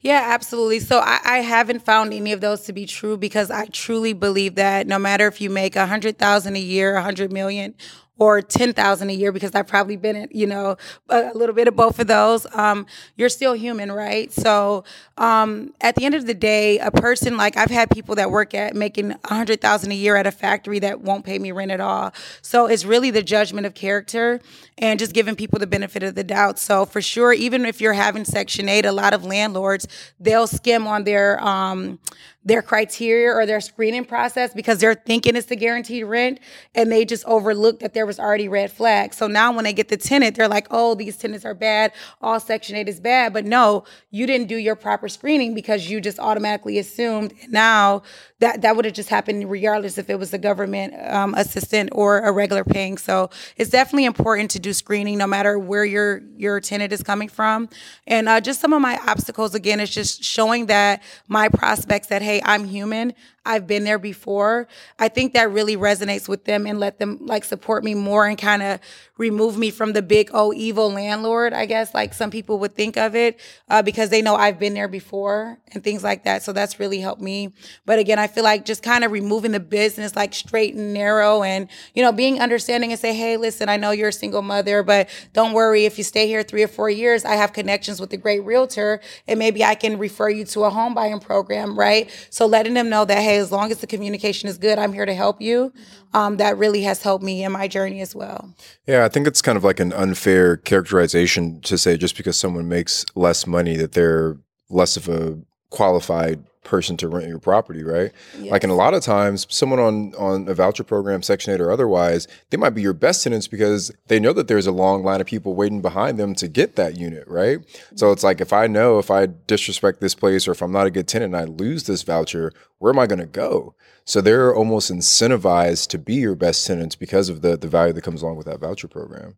Yeah, 0.00 0.22
absolutely. 0.26 0.80
So 0.80 0.98
I, 0.98 1.20
I 1.24 1.38
haven't 1.38 1.82
found 1.82 2.12
any 2.12 2.32
of 2.32 2.40
those 2.40 2.62
to 2.62 2.72
be 2.72 2.86
true 2.86 3.16
because 3.16 3.50
I 3.50 3.66
truly 3.66 4.12
believe 4.12 4.56
that 4.56 4.86
no 4.86 4.98
matter 4.98 5.26
if 5.26 5.40
you 5.40 5.50
make 5.50 5.76
a 5.76 5.86
hundred 5.86 6.18
thousand 6.18 6.56
a 6.56 6.60
year, 6.60 6.96
a 6.96 7.02
hundred 7.02 7.32
million, 7.32 7.74
or 8.18 8.40
ten 8.40 8.72
thousand 8.72 9.10
a 9.10 9.12
year, 9.12 9.32
because 9.32 9.54
I've 9.54 9.66
probably 9.66 9.96
been 9.96 10.16
in, 10.16 10.28
you 10.30 10.46
know, 10.46 10.76
a, 11.08 11.32
little 11.34 11.54
bit 11.54 11.68
of 11.68 11.76
both 11.76 11.98
of 11.98 12.06
those. 12.06 12.46
Um, 12.54 12.86
you're 13.16 13.28
still 13.28 13.54
human, 13.54 13.90
right? 13.90 14.32
So 14.32 14.84
um, 15.18 15.74
at 15.80 15.96
the 15.96 16.04
end 16.04 16.14
of 16.14 16.26
the 16.26 16.34
day, 16.34 16.78
a 16.78 16.90
person 16.90 17.36
like 17.36 17.56
I've 17.56 17.70
had 17.70 17.90
people 17.90 18.14
that 18.16 18.30
work 18.30 18.54
at 18.54 18.74
making 18.74 19.12
a 19.12 19.34
hundred 19.34 19.60
thousand 19.60 19.92
a 19.92 19.96
year 19.96 20.16
at 20.16 20.26
a 20.26 20.32
factory 20.32 20.78
that 20.80 21.00
won't 21.00 21.24
pay 21.24 21.38
me 21.38 21.52
rent 21.52 21.70
at 21.70 21.80
all. 21.80 22.12
So 22.42 22.66
it's 22.66 22.84
really 22.84 23.10
the 23.10 23.22
judgment 23.22 23.66
of 23.66 23.74
character 23.74 24.40
and 24.78 24.98
just 24.98 25.12
giving 25.12 25.36
people 25.36 25.58
the 25.58 25.66
benefit 25.66 26.02
of 26.02 26.14
the 26.14 26.24
doubt. 26.24 26.58
So 26.58 26.84
for 26.84 27.00
sure, 27.00 27.32
even 27.32 27.64
if 27.64 27.80
you're 27.80 27.92
having 27.92 28.24
Section 28.24 28.68
Eight, 28.68 28.86
a 28.86 28.92
lot 28.92 29.14
of 29.14 29.24
landlords 29.24 29.86
they'll 30.20 30.46
skim 30.46 30.86
on 30.86 31.04
their 31.04 31.42
um, 31.44 31.98
their 32.44 32.62
criteria 32.62 33.30
or 33.30 33.46
their 33.46 33.60
screening 33.60 34.04
process 34.04 34.52
because 34.52 34.78
they're 34.78 34.94
thinking 34.94 35.34
it's 35.36 35.46
the 35.46 35.56
guaranteed 35.56 36.04
rent 36.04 36.38
and 36.74 36.92
they 36.92 37.04
just 37.04 37.24
overlook 37.24 37.80
that 37.80 37.94
there 37.94 38.04
was 38.04 38.18
already 38.18 38.48
red 38.48 38.70
flags. 38.70 39.16
So 39.16 39.26
now 39.26 39.52
when 39.52 39.64
they 39.64 39.72
get 39.72 39.88
the 39.88 39.96
tenant, 39.96 40.36
they're 40.36 40.48
like, 40.48 40.66
oh, 40.70 40.94
these 40.94 41.16
tenants 41.16 41.44
are 41.44 41.54
bad. 41.54 41.92
All 42.20 42.38
Section 42.38 42.76
8 42.76 42.88
is 42.88 43.00
bad. 43.00 43.32
But 43.32 43.46
no, 43.46 43.84
you 44.10 44.26
didn't 44.26 44.48
do 44.48 44.56
your 44.56 44.76
proper 44.76 45.08
screening 45.08 45.54
because 45.54 45.88
you 45.88 46.00
just 46.00 46.18
automatically 46.18 46.78
assumed. 46.78 47.32
Now 47.48 48.02
that, 48.40 48.60
that 48.60 48.76
would 48.76 48.84
have 48.84 48.94
just 48.94 49.08
happened 49.08 49.50
regardless 49.50 49.96
if 49.96 50.10
it 50.10 50.18
was 50.18 50.34
a 50.34 50.38
government 50.38 50.92
um, 51.10 51.34
assistant 51.34 51.88
or 51.92 52.18
a 52.18 52.32
regular 52.32 52.62
paying. 52.62 52.98
So 52.98 53.30
it's 53.56 53.70
definitely 53.70 54.04
important 54.04 54.50
to 54.50 54.58
do 54.58 54.74
screening 54.74 55.16
no 55.16 55.26
matter 55.26 55.58
where 55.58 55.84
your, 55.84 56.20
your 56.36 56.60
tenant 56.60 56.92
is 56.92 57.02
coming 57.02 57.28
from. 57.28 57.70
And 58.06 58.28
uh, 58.28 58.42
just 58.42 58.60
some 58.60 58.74
of 58.74 58.82
my 58.82 58.98
obstacles, 59.06 59.54
again, 59.54 59.80
is 59.80 59.88
just 59.88 60.22
showing 60.22 60.66
that 60.66 61.02
my 61.26 61.48
prospects 61.48 62.08
that, 62.08 62.20
hey, 62.20 62.33
I'm 62.42 62.64
human. 62.64 63.14
I've 63.46 63.66
been 63.66 63.84
there 63.84 63.98
before. 63.98 64.68
I 64.98 65.08
think 65.08 65.34
that 65.34 65.50
really 65.50 65.76
resonates 65.76 66.28
with 66.28 66.44
them 66.44 66.66
and 66.66 66.80
let 66.80 66.98
them 66.98 67.18
like 67.20 67.44
support 67.44 67.84
me 67.84 67.94
more 67.94 68.26
and 68.26 68.38
kind 68.38 68.62
of 68.62 68.80
remove 69.18 69.56
me 69.56 69.70
from 69.70 69.92
the 69.92 70.02
big 70.02 70.30
oh 70.32 70.52
evil 70.52 70.90
landlord. 70.90 71.52
I 71.52 71.66
guess 71.66 71.94
like 71.94 72.14
some 72.14 72.30
people 72.30 72.58
would 72.60 72.74
think 72.74 72.96
of 72.96 73.14
it 73.14 73.38
uh, 73.68 73.82
because 73.82 74.10
they 74.10 74.22
know 74.22 74.34
I've 74.34 74.58
been 74.58 74.74
there 74.74 74.88
before 74.88 75.58
and 75.72 75.84
things 75.84 76.02
like 76.02 76.24
that. 76.24 76.42
So 76.42 76.52
that's 76.52 76.80
really 76.80 77.00
helped 77.00 77.20
me. 77.20 77.52
But 77.84 77.98
again, 77.98 78.18
I 78.18 78.26
feel 78.26 78.44
like 78.44 78.64
just 78.64 78.82
kind 78.82 79.04
of 79.04 79.12
removing 79.12 79.52
the 79.52 79.60
business 79.60 80.16
like 80.16 80.34
straight 80.34 80.74
and 80.74 80.94
narrow 80.94 81.42
and 81.42 81.68
you 81.94 82.02
know 82.02 82.12
being 82.12 82.40
understanding 82.40 82.92
and 82.92 83.00
say, 83.00 83.14
hey, 83.14 83.36
listen, 83.36 83.68
I 83.68 83.76
know 83.76 83.90
you're 83.90 84.08
a 84.08 84.12
single 84.12 84.42
mother, 84.42 84.82
but 84.82 85.08
don't 85.32 85.52
worry 85.52 85.84
if 85.84 85.98
you 85.98 86.04
stay 86.04 86.26
here 86.26 86.42
three 86.42 86.62
or 86.62 86.68
four 86.68 86.88
years. 86.90 87.24
I 87.24 87.34
have 87.34 87.52
connections 87.52 88.00
with 88.00 88.12
a 88.12 88.16
great 88.16 88.40
realtor 88.44 89.00
and 89.28 89.38
maybe 89.38 89.62
I 89.62 89.74
can 89.74 89.98
refer 89.98 90.30
you 90.30 90.44
to 90.46 90.64
a 90.64 90.70
home 90.70 90.94
buying 90.94 91.20
program, 91.20 91.78
right? 91.78 92.10
So 92.30 92.46
letting 92.46 92.74
them 92.74 92.88
know 92.88 93.04
that 93.04 93.18
hey 93.18 93.33
as 93.38 93.52
long 93.52 93.70
as 93.70 93.78
the 93.78 93.86
communication 93.86 94.48
is 94.48 94.58
good, 94.58 94.78
I'm 94.78 94.92
here 94.92 95.06
to 95.06 95.14
help 95.14 95.40
you. 95.40 95.72
Um, 96.12 96.36
that 96.36 96.56
really 96.56 96.82
has 96.82 97.02
helped 97.02 97.24
me 97.24 97.44
in 97.44 97.52
my 97.52 97.68
journey 97.68 98.00
as 98.00 98.14
well. 98.14 98.54
Yeah, 98.86 99.04
I 99.04 99.08
think 99.08 99.26
it's 99.26 99.42
kind 99.42 99.56
of 99.56 99.64
like 99.64 99.80
an 99.80 99.92
unfair 99.92 100.56
characterization 100.56 101.60
to 101.62 101.76
say 101.76 101.96
just 101.96 102.16
because 102.16 102.36
someone 102.36 102.68
makes 102.68 103.04
less 103.14 103.46
money 103.46 103.76
that 103.76 103.92
they're 103.92 104.36
less 104.70 104.96
of 104.96 105.08
a 105.08 105.38
qualified 105.70 106.44
person 106.64 106.96
to 106.96 107.08
rent 107.08 107.28
your 107.28 107.38
property, 107.38 107.82
right? 107.82 108.10
Like, 108.50 108.64
and 108.64 108.72
a 108.72 108.74
lot 108.74 108.94
of 108.94 109.02
times, 109.02 109.46
someone 109.50 109.78
on 109.78 110.14
on 110.16 110.48
a 110.48 110.54
voucher 110.54 110.84
program, 110.84 111.22
Section 111.22 111.54
Eight 111.54 111.60
or 111.60 111.70
otherwise, 111.70 112.26
they 112.50 112.56
might 112.56 112.70
be 112.70 112.82
your 112.82 112.92
best 112.92 113.22
tenants 113.22 113.46
because 113.46 113.92
they 114.08 114.18
know 114.18 114.32
that 114.32 114.48
there's 114.48 114.66
a 114.66 114.72
long 114.72 115.04
line 115.04 115.20
of 115.20 115.26
people 115.26 115.54
waiting 115.54 115.82
behind 115.82 116.18
them 116.18 116.34
to 116.36 116.48
get 116.48 116.76
that 116.76 116.96
unit, 116.98 117.26
right? 117.28 117.58
So 117.94 118.10
it's 118.12 118.24
like 118.24 118.40
if 118.40 118.52
I 118.52 118.66
know 118.66 118.98
if 118.98 119.10
I 119.10 119.28
disrespect 119.46 120.00
this 120.00 120.14
place 120.14 120.48
or 120.48 120.52
if 120.52 120.62
I'm 120.62 120.72
not 120.72 120.86
a 120.86 120.90
good 120.90 121.06
tenant 121.06 121.34
and 121.34 121.42
I 121.42 121.44
lose 121.44 121.84
this 121.84 122.02
voucher, 122.02 122.52
where 122.78 122.92
am 122.92 122.98
I 122.98 123.06
going 123.06 123.20
to 123.20 123.26
go? 123.26 123.74
So 124.04 124.20
they're 124.20 124.54
almost 124.54 124.92
incentivized 124.92 125.88
to 125.88 125.98
be 125.98 126.14
your 126.14 126.34
best 126.34 126.66
tenants 126.66 126.96
because 126.96 127.28
of 127.28 127.42
the 127.42 127.56
the 127.56 127.68
value 127.68 127.92
that 127.92 128.02
comes 128.02 128.22
along 128.22 128.36
with 128.36 128.46
that 128.46 128.60
voucher 128.60 128.88
program. 128.88 129.36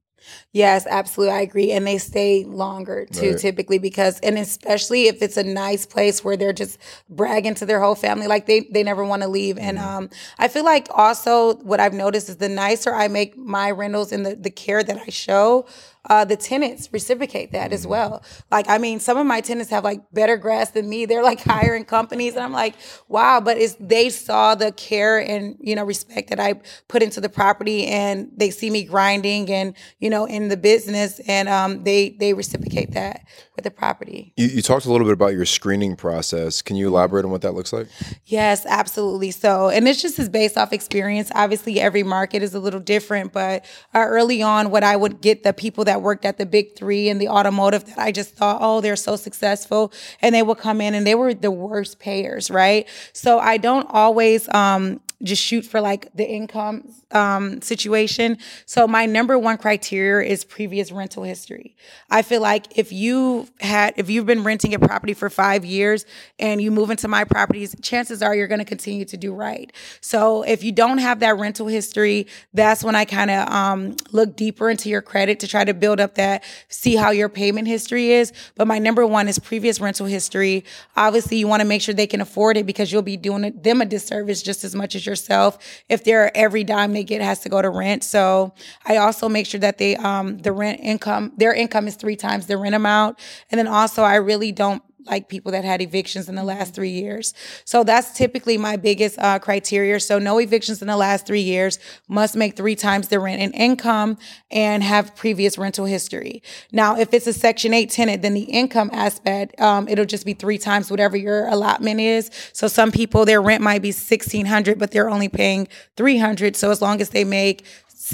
Yes, 0.52 0.86
absolutely. 0.86 1.34
I 1.34 1.40
agree. 1.42 1.72
And 1.72 1.86
they 1.86 1.98
stay 1.98 2.44
longer 2.44 3.06
too, 3.06 3.32
Right. 3.32 3.38
typically 3.38 3.78
because 3.78 4.18
and 4.20 4.38
especially 4.38 5.06
if 5.08 5.22
it's 5.22 5.36
a 5.36 5.42
nice 5.44 5.86
place 5.86 6.24
where 6.24 6.36
they're 6.36 6.52
just 6.52 6.78
bragging 7.08 7.54
to 7.56 7.66
their 7.66 7.80
whole 7.80 7.94
family, 7.94 8.26
like 8.26 8.46
they 8.46 8.60
they 8.70 8.82
never 8.82 9.04
want 9.04 9.22
to 9.22 9.28
leave. 9.28 9.58
And 9.58 9.78
Mm-hmm. 9.78 9.78
um 9.78 10.10
I 10.38 10.48
feel 10.48 10.64
like 10.64 10.88
also 10.90 11.56
what 11.56 11.80
I've 11.80 11.94
noticed 11.94 12.28
is 12.28 12.36
the 12.36 12.48
nicer 12.48 12.94
I 12.94 13.08
make 13.08 13.36
my 13.36 13.70
rentals 13.70 14.12
and 14.12 14.24
the, 14.24 14.34
the 14.34 14.50
care 14.50 14.82
that 14.82 14.98
I 15.06 15.10
show, 15.10 15.66
uh, 16.06 16.24
the 16.24 16.36
tenants 16.36 16.88
reciprocate 16.92 17.52
that 17.52 17.66
Mm-hmm. 17.66 17.74
as 17.74 17.86
well. 17.86 18.22
Like, 18.50 18.68
I 18.68 18.78
mean, 18.78 19.00
some 19.00 19.16
of 19.18 19.26
my 19.26 19.40
tenants 19.40 19.70
have 19.70 19.84
like 19.84 20.00
better 20.12 20.36
grass 20.36 20.70
than 20.70 20.88
me. 20.88 21.04
They're 21.06 21.22
like 21.22 21.40
hiring 21.44 21.84
companies, 21.84 22.34
and 22.34 22.44
I'm 22.44 22.52
like, 22.52 22.74
wow. 23.08 23.40
But 23.40 23.58
it's 23.58 23.76
they 23.80 24.10
saw 24.10 24.54
the 24.54 24.72
care 24.72 25.18
and 25.18 25.56
you 25.60 25.74
know 25.74 25.84
respect 25.84 26.30
that 26.30 26.40
I 26.40 26.60
put 26.88 27.02
into 27.02 27.20
the 27.20 27.28
property, 27.28 27.86
and 27.86 28.30
they 28.36 28.50
see 28.50 28.70
me 28.70 28.84
grinding 28.84 29.50
and 29.50 29.76
you 29.98 30.10
know 30.10 30.26
in 30.26 30.48
the 30.48 30.56
business, 30.56 31.20
and 31.26 31.48
um, 31.48 31.84
they 31.84 32.10
they 32.10 32.34
reciprocate 32.34 32.92
that 32.92 33.26
with 33.56 33.64
the 33.64 33.70
property. 33.70 34.32
You, 34.36 34.46
you 34.46 34.62
talked 34.62 34.86
a 34.86 34.92
little 34.92 35.06
bit 35.06 35.14
about 35.14 35.32
your 35.32 35.46
screening 35.46 35.96
process. 35.96 36.62
Can 36.62 36.76
you 36.76 36.88
elaborate 36.88 37.24
on 37.24 37.30
what 37.30 37.42
that 37.42 37.52
looks 37.54 37.72
like? 37.72 37.88
Yes, 38.26 38.64
absolutely. 38.66 39.30
So, 39.30 39.68
and 39.70 39.88
it's 39.88 40.00
just 40.00 40.18
is 40.18 40.28
based 40.28 40.56
off 40.56 40.72
experience. 40.72 41.30
Obviously, 41.34 41.80
every 41.80 42.02
market 42.02 42.42
is 42.42 42.54
a 42.54 42.60
little 42.60 42.80
different, 42.80 43.32
but 43.32 43.64
uh, 43.94 43.98
early 44.06 44.42
on, 44.42 44.70
what 44.70 44.84
I 44.84 44.96
would 44.96 45.20
get 45.20 45.42
the 45.42 45.52
people 45.52 45.84
that 45.84 45.95
worked 45.96 46.24
at 46.24 46.38
the 46.38 46.46
big 46.46 46.74
three 46.74 47.08
in 47.08 47.18
the 47.18 47.28
automotive 47.28 47.84
that 47.86 47.98
I 47.98 48.12
just 48.12 48.34
thought, 48.34 48.58
oh, 48.60 48.80
they're 48.80 48.96
so 48.96 49.16
successful, 49.16 49.92
and 50.20 50.34
they 50.34 50.42
would 50.42 50.58
come 50.58 50.80
in 50.80 50.94
and 50.94 51.06
they 51.06 51.14
were 51.14 51.34
the 51.34 51.50
worst 51.50 51.98
payers, 51.98 52.50
right? 52.50 52.88
So 53.12 53.38
I 53.38 53.56
don't 53.56 53.86
always 53.90 54.48
um, 54.50 55.00
just 55.22 55.42
shoot 55.42 55.64
for 55.64 55.80
like 55.80 56.12
the 56.14 56.28
income 56.28 56.92
um, 57.10 57.62
situation. 57.62 58.36
So 58.66 58.86
my 58.86 59.06
number 59.06 59.38
one 59.38 59.56
criteria 59.56 60.28
is 60.28 60.44
previous 60.44 60.92
rental 60.92 61.22
history. 61.22 61.74
I 62.10 62.22
feel 62.22 62.42
like 62.42 62.76
if 62.76 62.92
you 62.92 63.48
had, 63.60 63.94
if 63.96 64.10
you've 64.10 64.26
been 64.26 64.44
renting 64.44 64.74
a 64.74 64.78
property 64.78 65.14
for 65.14 65.30
five 65.30 65.64
years 65.64 66.04
and 66.38 66.60
you 66.60 66.70
move 66.70 66.90
into 66.90 67.08
my 67.08 67.24
properties, 67.24 67.74
chances 67.80 68.22
are 68.22 68.34
you're 68.34 68.46
going 68.46 68.58
to 68.58 68.64
continue 68.64 69.06
to 69.06 69.16
do 69.16 69.32
right. 69.32 69.72
So 70.00 70.42
if 70.42 70.62
you 70.62 70.72
don't 70.72 70.98
have 70.98 71.20
that 71.20 71.38
rental 71.38 71.66
history, 71.66 72.26
that's 72.52 72.84
when 72.84 72.94
I 72.94 73.06
kind 73.06 73.30
of 73.30 73.48
um, 73.48 73.96
look 74.12 74.36
deeper 74.36 74.68
into 74.68 74.90
your 74.90 75.02
credit 75.02 75.40
to 75.40 75.48
try 75.48 75.64
to 75.64 75.72
build 75.72 75.98
up 75.98 76.16
that, 76.16 76.44
see 76.68 76.96
how 76.96 77.10
your 77.10 77.30
payment 77.30 77.68
history 77.68 78.10
is. 78.10 78.32
But 78.54 78.66
my 78.66 78.78
number 78.78 79.06
one 79.06 79.28
is 79.28 79.38
previous 79.38 79.80
rental 79.80 80.06
history. 80.06 80.64
Obviously, 80.96 81.38
you 81.38 81.48
want 81.48 81.60
to 81.60 81.66
make 81.66 81.80
sure 81.80 81.94
they 81.94 82.06
can 82.06 82.20
afford 82.20 82.58
it 82.58 82.66
because 82.66 82.92
you'll 82.92 83.02
be 83.02 83.16
doing 83.16 83.58
them 83.62 83.80
a 83.80 83.86
disservice 83.86 84.42
just 84.42 84.62
as 84.62 84.74
much 84.74 84.94
as 84.94 85.05
yourself 85.06 85.58
if 85.88 86.04
they're 86.04 86.36
every 86.36 86.64
dime 86.64 86.92
they 86.92 87.04
get 87.04 87.20
has 87.22 87.40
to 87.40 87.48
go 87.48 87.62
to 87.62 87.70
rent. 87.70 88.04
So 88.04 88.52
I 88.84 88.96
also 88.96 89.28
make 89.28 89.46
sure 89.46 89.60
that 89.60 89.78
they 89.78 89.96
um 89.96 90.38
the 90.38 90.52
rent 90.52 90.80
income 90.80 91.32
their 91.36 91.54
income 91.54 91.88
is 91.88 91.96
three 91.96 92.16
times 92.16 92.46
the 92.46 92.56
rent 92.56 92.74
amount. 92.74 93.18
And 93.50 93.58
then 93.58 93.68
also 93.68 94.02
I 94.02 94.16
really 94.16 94.52
don't 94.52 94.82
like 95.06 95.28
people 95.28 95.52
that 95.52 95.64
had 95.64 95.80
evictions 95.80 96.28
in 96.28 96.34
the 96.34 96.44
last 96.44 96.74
three 96.74 96.90
years. 96.90 97.34
So 97.64 97.84
that's 97.84 98.12
typically 98.12 98.58
my 98.58 98.76
biggest 98.76 99.18
uh, 99.18 99.38
criteria. 99.38 99.98
So 100.00 100.18
no 100.18 100.38
evictions 100.38 100.82
in 100.82 100.88
the 100.88 100.96
last 100.96 101.26
three 101.26 101.40
years, 101.40 101.78
must 102.08 102.36
make 102.36 102.56
three 102.56 102.76
times 102.76 103.08
the 103.08 103.18
rent 103.18 103.40
and 103.40 103.54
income, 103.54 104.18
and 104.50 104.82
have 104.82 105.14
previous 105.16 105.58
rental 105.58 105.86
history. 105.86 106.42
Now, 106.72 106.98
if 106.98 107.12
it's 107.12 107.26
a 107.26 107.32
Section 107.32 107.74
8 107.74 107.90
tenant, 107.90 108.22
then 108.22 108.34
the 108.34 108.42
income 108.42 108.90
aspect, 108.92 109.60
um, 109.60 109.88
it'll 109.88 110.04
just 110.04 110.26
be 110.26 110.34
three 110.34 110.58
times 110.58 110.90
whatever 110.90 111.16
your 111.16 111.46
allotment 111.48 112.00
is. 112.00 112.30
So 112.52 112.68
some 112.68 112.92
people, 112.92 113.24
their 113.24 113.42
rent 113.42 113.62
might 113.62 113.82
be 113.82 113.88
1600 113.88 114.76
but 114.78 114.90
they're 114.90 115.10
only 115.10 115.28
paying 115.28 115.68
300 115.96 116.56
So 116.56 116.70
as 116.70 116.82
long 116.82 117.00
as 117.00 117.10
they 117.10 117.24
make 117.24 117.64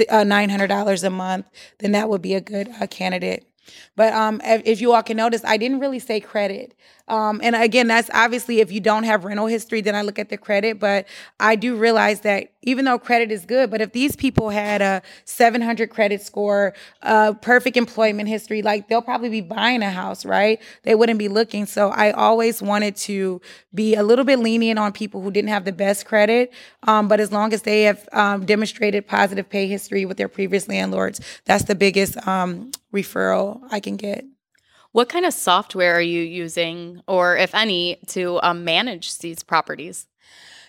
uh, 0.08 0.24
$900 0.24 1.04
a 1.04 1.10
month, 1.10 1.46
then 1.78 1.92
that 1.92 2.08
would 2.08 2.22
be 2.22 2.34
a 2.34 2.40
good 2.40 2.68
uh, 2.80 2.86
candidate. 2.86 3.51
But 3.96 4.12
um, 4.12 4.40
if, 4.44 4.80
you 4.80 4.92
all 4.92 5.02
can 5.02 5.16
notice, 5.16 5.42
I 5.44 5.56
didn't 5.56 5.80
really 5.80 5.98
say 5.98 6.20
credit. 6.20 6.74
Um, 7.08 7.40
and 7.42 7.54
again, 7.54 7.88
that's 7.88 8.10
obviously 8.14 8.60
if 8.60 8.72
you 8.72 8.80
don't 8.80 9.04
have 9.04 9.24
rental 9.24 9.46
history, 9.46 9.80
then 9.80 9.94
I 9.94 10.02
look 10.02 10.18
at 10.18 10.28
the 10.28 10.38
credit. 10.38 10.78
But 10.78 11.06
I 11.38 11.56
do 11.56 11.76
realize 11.76 12.20
that 12.20 12.52
even 12.62 12.84
though 12.84 12.98
credit 12.98 13.30
is 13.32 13.44
good, 13.44 13.70
but 13.70 13.80
if 13.80 13.92
these 13.92 14.14
people 14.16 14.50
had 14.50 14.80
a 14.80 15.02
700 15.24 15.90
credit 15.90 16.22
score, 16.22 16.74
uh, 17.02 17.34
perfect 17.34 17.76
employment 17.76 18.28
history, 18.28 18.62
like 18.62 18.88
they'll 18.88 19.02
probably 19.02 19.28
be 19.28 19.40
buying 19.40 19.82
a 19.82 19.90
house, 19.90 20.24
right? 20.24 20.62
They 20.84 20.94
wouldn't 20.94 21.18
be 21.18 21.28
looking. 21.28 21.66
So 21.66 21.90
I 21.90 22.12
always 22.12 22.62
wanted 22.62 22.96
to 22.96 23.40
be 23.74 23.94
a 23.94 24.02
little 24.02 24.24
bit 24.24 24.38
lenient 24.38 24.78
on 24.78 24.92
people 24.92 25.20
who 25.22 25.30
didn't 25.30 25.50
have 25.50 25.64
the 25.64 25.72
best 25.72 26.06
credit. 26.06 26.52
Um, 26.84 27.08
but 27.08 27.20
as 27.20 27.32
long 27.32 27.52
as 27.52 27.62
they 27.62 27.82
have 27.82 28.08
um, 28.12 28.46
demonstrated 28.46 29.06
positive 29.06 29.50
pay 29.50 29.66
history 29.66 30.04
with 30.04 30.16
their 30.16 30.28
previous 30.28 30.68
landlords, 30.68 31.20
that's 31.44 31.64
the 31.64 31.74
biggest 31.74 32.26
um, 32.26 32.70
referral 32.92 33.60
I 33.70 33.80
can 33.80 33.96
get. 33.96 34.24
What 34.92 35.08
kind 35.08 35.24
of 35.24 35.32
software 35.32 35.94
are 35.94 36.02
you 36.02 36.20
using, 36.20 37.02
or 37.08 37.36
if 37.36 37.54
any, 37.54 37.98
to 38.08 38.38
um, 38.42 38.64
manage 38.64 39.18
these 39.18 39.42
properties? 39.42 40.06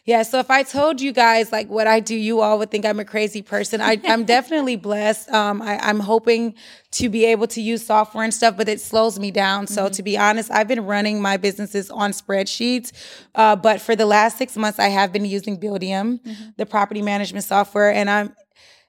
Yeah, 0.05 0.23
so 0.23 0.39
if 0.39 0.51
I 0.51 0.63
told 0.63 0.99
you 0.99 1.13
guys 1.13 1.53
like 1.53 1.69
what 1.69 1.87
I 1.87 2.01
do, 2.01 2.13
you 2.13 2.41
all 2.41 2.59
would 2.59 2.69
think 2.69 2.85
I'm 2.85 2.99
a 2.99 3.05
crazy 3.05 3.41
person. 3.41 3.79
I, 3.79 4.01
I'm 4.03 4.25
definitely 4.37 4.75
blessed. 4.75 5.31
Um, 5.31 5.61
I, 5.61 5.77
I'm 5.79 6.01
hoping 6.01 6.55
to 6.91 7.07
be 7.07 7.23
able 7.25 7.47
to 7.47 7.61
use 7.61 7.85
software 7.85 8.25
and 8.25 8.33
stuff, 8.33 8.57
but 8.57 8.67
it 8.67 8.81
slows 8.81 9.17
me 9.17 9.31
down. 9.31 9.65
So 9.65 9.87
to 9.87 10.03
be 10.03 10.17
honest, 10.17 10.51
I've 10.51 10.67
been 10.67 10.85
running 10.85 11.21
my 11.21 11.37
businesses 11.37 11.89
on 11.89 12.11
spreadsheets, 12.11 12.91
uh, 13.35 13.55
but 13.55 13.79
for 13.79 13.95
the 13.95 14.05
last 14.05 14.37
six 14.37 14.57
months, 14.57 14.77
I 14.77 14.89
have 14.89 15.13
been 15.13 15.23
using 15.23 15.57
Buildium, 15.57 16.19
the 16.57 16.65
property 16.65 17.01
management 17.01 17.45
software, 17.45 17.93
and 17.93 18.09
I'm 18.09 18.35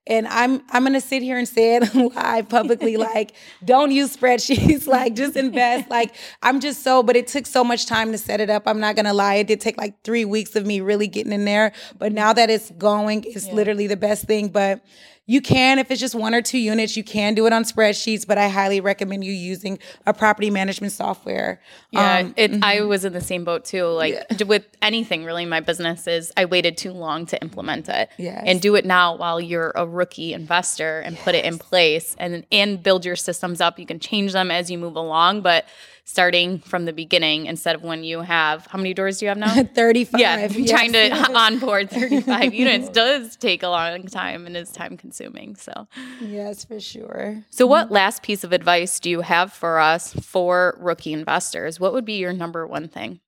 and 0.07 0.27
I'm 0.29 0.63
I'm 0.71 0.85
gonna 0.85 1.01
sit 1.01 1.23
here 1.23 1.39
and 1.39 1.49
say 1.49 1.77
it 1.77 1.95
live 2.15 2.49
publicly, 2.49 2.97
like, 3.13 3.33
don't 3.65 3.91
use 3.91 4.17
spreadsheets, 4.17 4.87
like 4.89 5.15
just 5.15 5.37
invest. 5.37 5.91
Like 5.91 6.15
I'm 6.43 6.61
just 6.61 6.83
so, 6.83 7.03
but 7.03 7.17
it 7.17 7.27
took 7.27 7.47
so 7.47 7.65
much 7.65 7.87
time 7.87 8.13
to 8.13 8.19
set 8.19 8.41
it 8.41 8.51
up. 8.51 8.65
I'm 8.67 8.81
not 8.81 8.97
gonna 8.97 9.15
lie. 9.15 9.37
It 9.37 9.47
did 9.47 9.61
take 9.61 9.79
like 9.79 10.03
three 10.03 10.25
weeks 10.25 10.57
of 10.57 10.67
me 10.67 10.81
really 10.81 11.09
getting 11.09 11.33
in 11.33 11.45
there. 11.45 11.73
But 11.99 12.13
now 12.13 12.33
that 12.33 12.51
it's 12.51 12.71
going, 12.73 13.25
it's 13.25 13.49
literally 13.49 13.87
the 13.87 13.97
best 13.97 14.25
thing. 14.27 14.49
But 14.49 14.85
you 15.27 15.41
can, 15.41 15.79
if 15.79 15.91
it's 15.91 16.03
just 16.03 16.15
one 16.15 16.35
or 16.35 16.43
two 16.43 16.59
units, 16.59 16.99
you 16.99 17.03
can 17.03 17.33
do 17.35 17.47
it 17.47 17.53
on 17.55 17.65
spreadsheets, 17.65 18.27
but 18.27 18.37
I 18.37 18.49
highly 18.49 18.81
recommend 18.83 19.25
you 19.25 19.33
using 19.33 19.79
a 20.05 20.13
property 20.13 20.51
management 20.51 20.93
software. 20.93 21.63
Yeah, 21.91 22.19
Um, 22.19 22.35
it, 22.37 22.63
I 22.63 22.83
was 22.83 23.07
in 23.07 23.15
the 23.15 23.23
same 23.23 23.43
boat 23.43 23.65
too. 23.65 23.87
Like 23.87 24.29
d- 24.37 24.45
with 24.45 24.67
anything, 24.83 25.25
really, 25.25 25.47
my 25.47 25.61
business 25.61 26.07
is 26.07 26.31
I 26.37 26.45
waited 26.45 26.77
too 26.77 26.93
long 26.93 27.25
to 27.27 27.41
implement 27.41 27.89
it. 27.89 28.11
Yes. 28.19 28.43
And 28.47 28.61
do 28.61 28.75
it 28.75 28.85
now 28.85 29.17
while 29.17 29.41
you're 29.41 29.73
a 29.75 29.87
rookie 29.95 30.33
investor 30.33 31.01
and 31.01 31.17
put 31.19 31.35
it 31.35 31.45
in 31.45 31.59
place 31.59 32.15
and 32.19 32.45
and 32.53 32.83
build 32.83 33.05
your 33.05 33.17
systems 33.17 33.61
up. 33.61 33.79
You 33.79 33.87
can 33.87 33.99
change 34.01 34.33
them 34.33 34.51
as 34.51 34.71
you 34.71 34.79
move 34.79 34.97
along, 34.97 35.43
but 35.43 35.65
starting 36.07 36.59
from 36.59 36.85
the 36.85 36.93
beginning 36.93 37.47
instead 37.47 37.75
of 37.75 37.83
when 37.83 38.05
you 38.05 38.21
have 38.21 38.67
how 38.67 38.77
many 38.77 38.93
doors 38.93 39.19
do 39.19 39.25
you 39.25 39.29
have 39.31 39.39
now? 39.39 39.63
35. 39.75 40.21
yeah, 40.21 40.47
yes. 40.51 40.71
trying 40.71 40.93
to 40.93 41.11
onboard 41.35 41.89
35 41.91 42.53
units 42.53 42.89
does 42.91 43.37
take 43.37 43.63
a 43.63 43.69
long 43.69 44.03
time 44.07 44.47
and 44.47 44.55
is 44.57 44.71
time 44.71 44.97
consuming. 44.99 45.57
So, 45.57 45.89
Yes, 46.21 46.65
for 46.65 46.79
sure. 46.79 47.43
so 47.51 47.67
what 47.67 47.91
last 47.91 48.23
piece 48.23 48.45
of 48.45 48.53
advice 48.53 49.01
do 49.01 49.09
you 49.09 49.23
have 49.23 49.51
for 49.53 49.79
us 49.79 50.13
for 50.13 50.77
rookie 50.79 51.15
investors? 51.15 51.81
What 51.81 51.95
would 51.95 52.05
be 52.05 52.19
your 52.19 52.35
number 52.35 52.67
one 52.67 52.89
thing? 52.89 53.21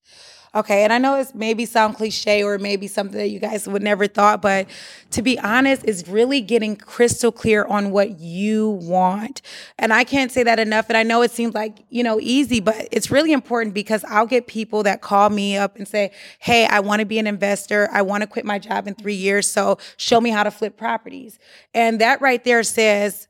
Okay, 0.57 0.85
and 0.85 0.93
I 0.93 0.97
know 0.97 1.17
it's 1.17 1.35
maybe 1.35 1.67
sound 1.67 1.97
cliche 1.97 2.43
or 2.43 2.57
maybe 2.57 2.89
something 2.89 3.19
that 3.19 3.29
you 3.29 3.39
guys 3.39 3.69
would 3.69 3.83
never 3.83 4.07
thought, 4.07 4.41
but 4.41 4.67
to 5.11 5.21
be 5.21 5.39
honest, 5.39 5.85
it's 5.85 6.09
really 6.09 6.41
getting 6.41 6.77
crystal 6.77 7.31
clear 7.31 7.67
on 7.67 7.91
what 7.91 8.19
you 8.21 8.71
want. 8.71 9.43
And 9.79 9.93
I 9.93 10.03
can't 10.03 10.33
say 10.33 10.43
that 10.45 10.59
enough. 10.59 10.87
And 10.89 10.97
I 10.97 11.03
know 11.03 11.21
it 11.21 11.31
seems 11.31 11.55
like, 11.55 11.85
you 11.91 12.03
know, 12.03 12.19
easy, 12.23 12.61
but 12.61 12.89
it's 12.91 13.11
really 13.11 13.33
important 13.33 13.75
because 13.75 14.03
I'll 14.05 14.25
get 14.25 14.47
people 14.47 14.83
that 14.85 15.03
call 15.03 15.29
me 15.29 15.59
up 15.59 15.77
and 15.77 15.87
say, 15.87 16.11
Hey, 16.39 16.65
I 16.65 16.81
want 16.81 17.01
to 17.01 17.07
be 17.07 17.19
an 17.19 17.27
investor. 17.27 17.91
I 17.93 18.01
want 18.01 18.23
to 18.23 18.27
quit 18.27 18.47
my 18.47 18.59
job 18.59 18.89
in 18.89 18.95
three 18.95 19.15
years. 19.15 19.47
So 19.51 19.77
show 19.99 20.23
me 20.23 20.31
how 20.31 20.43
to 20.43 20.51
flip 20.51 20.79
properties. 20.79 21.39
And 21.75 22.01
that 22.01 22.23
right 22.23 22.43
there 22.43 22.63
says, 22.63 23.29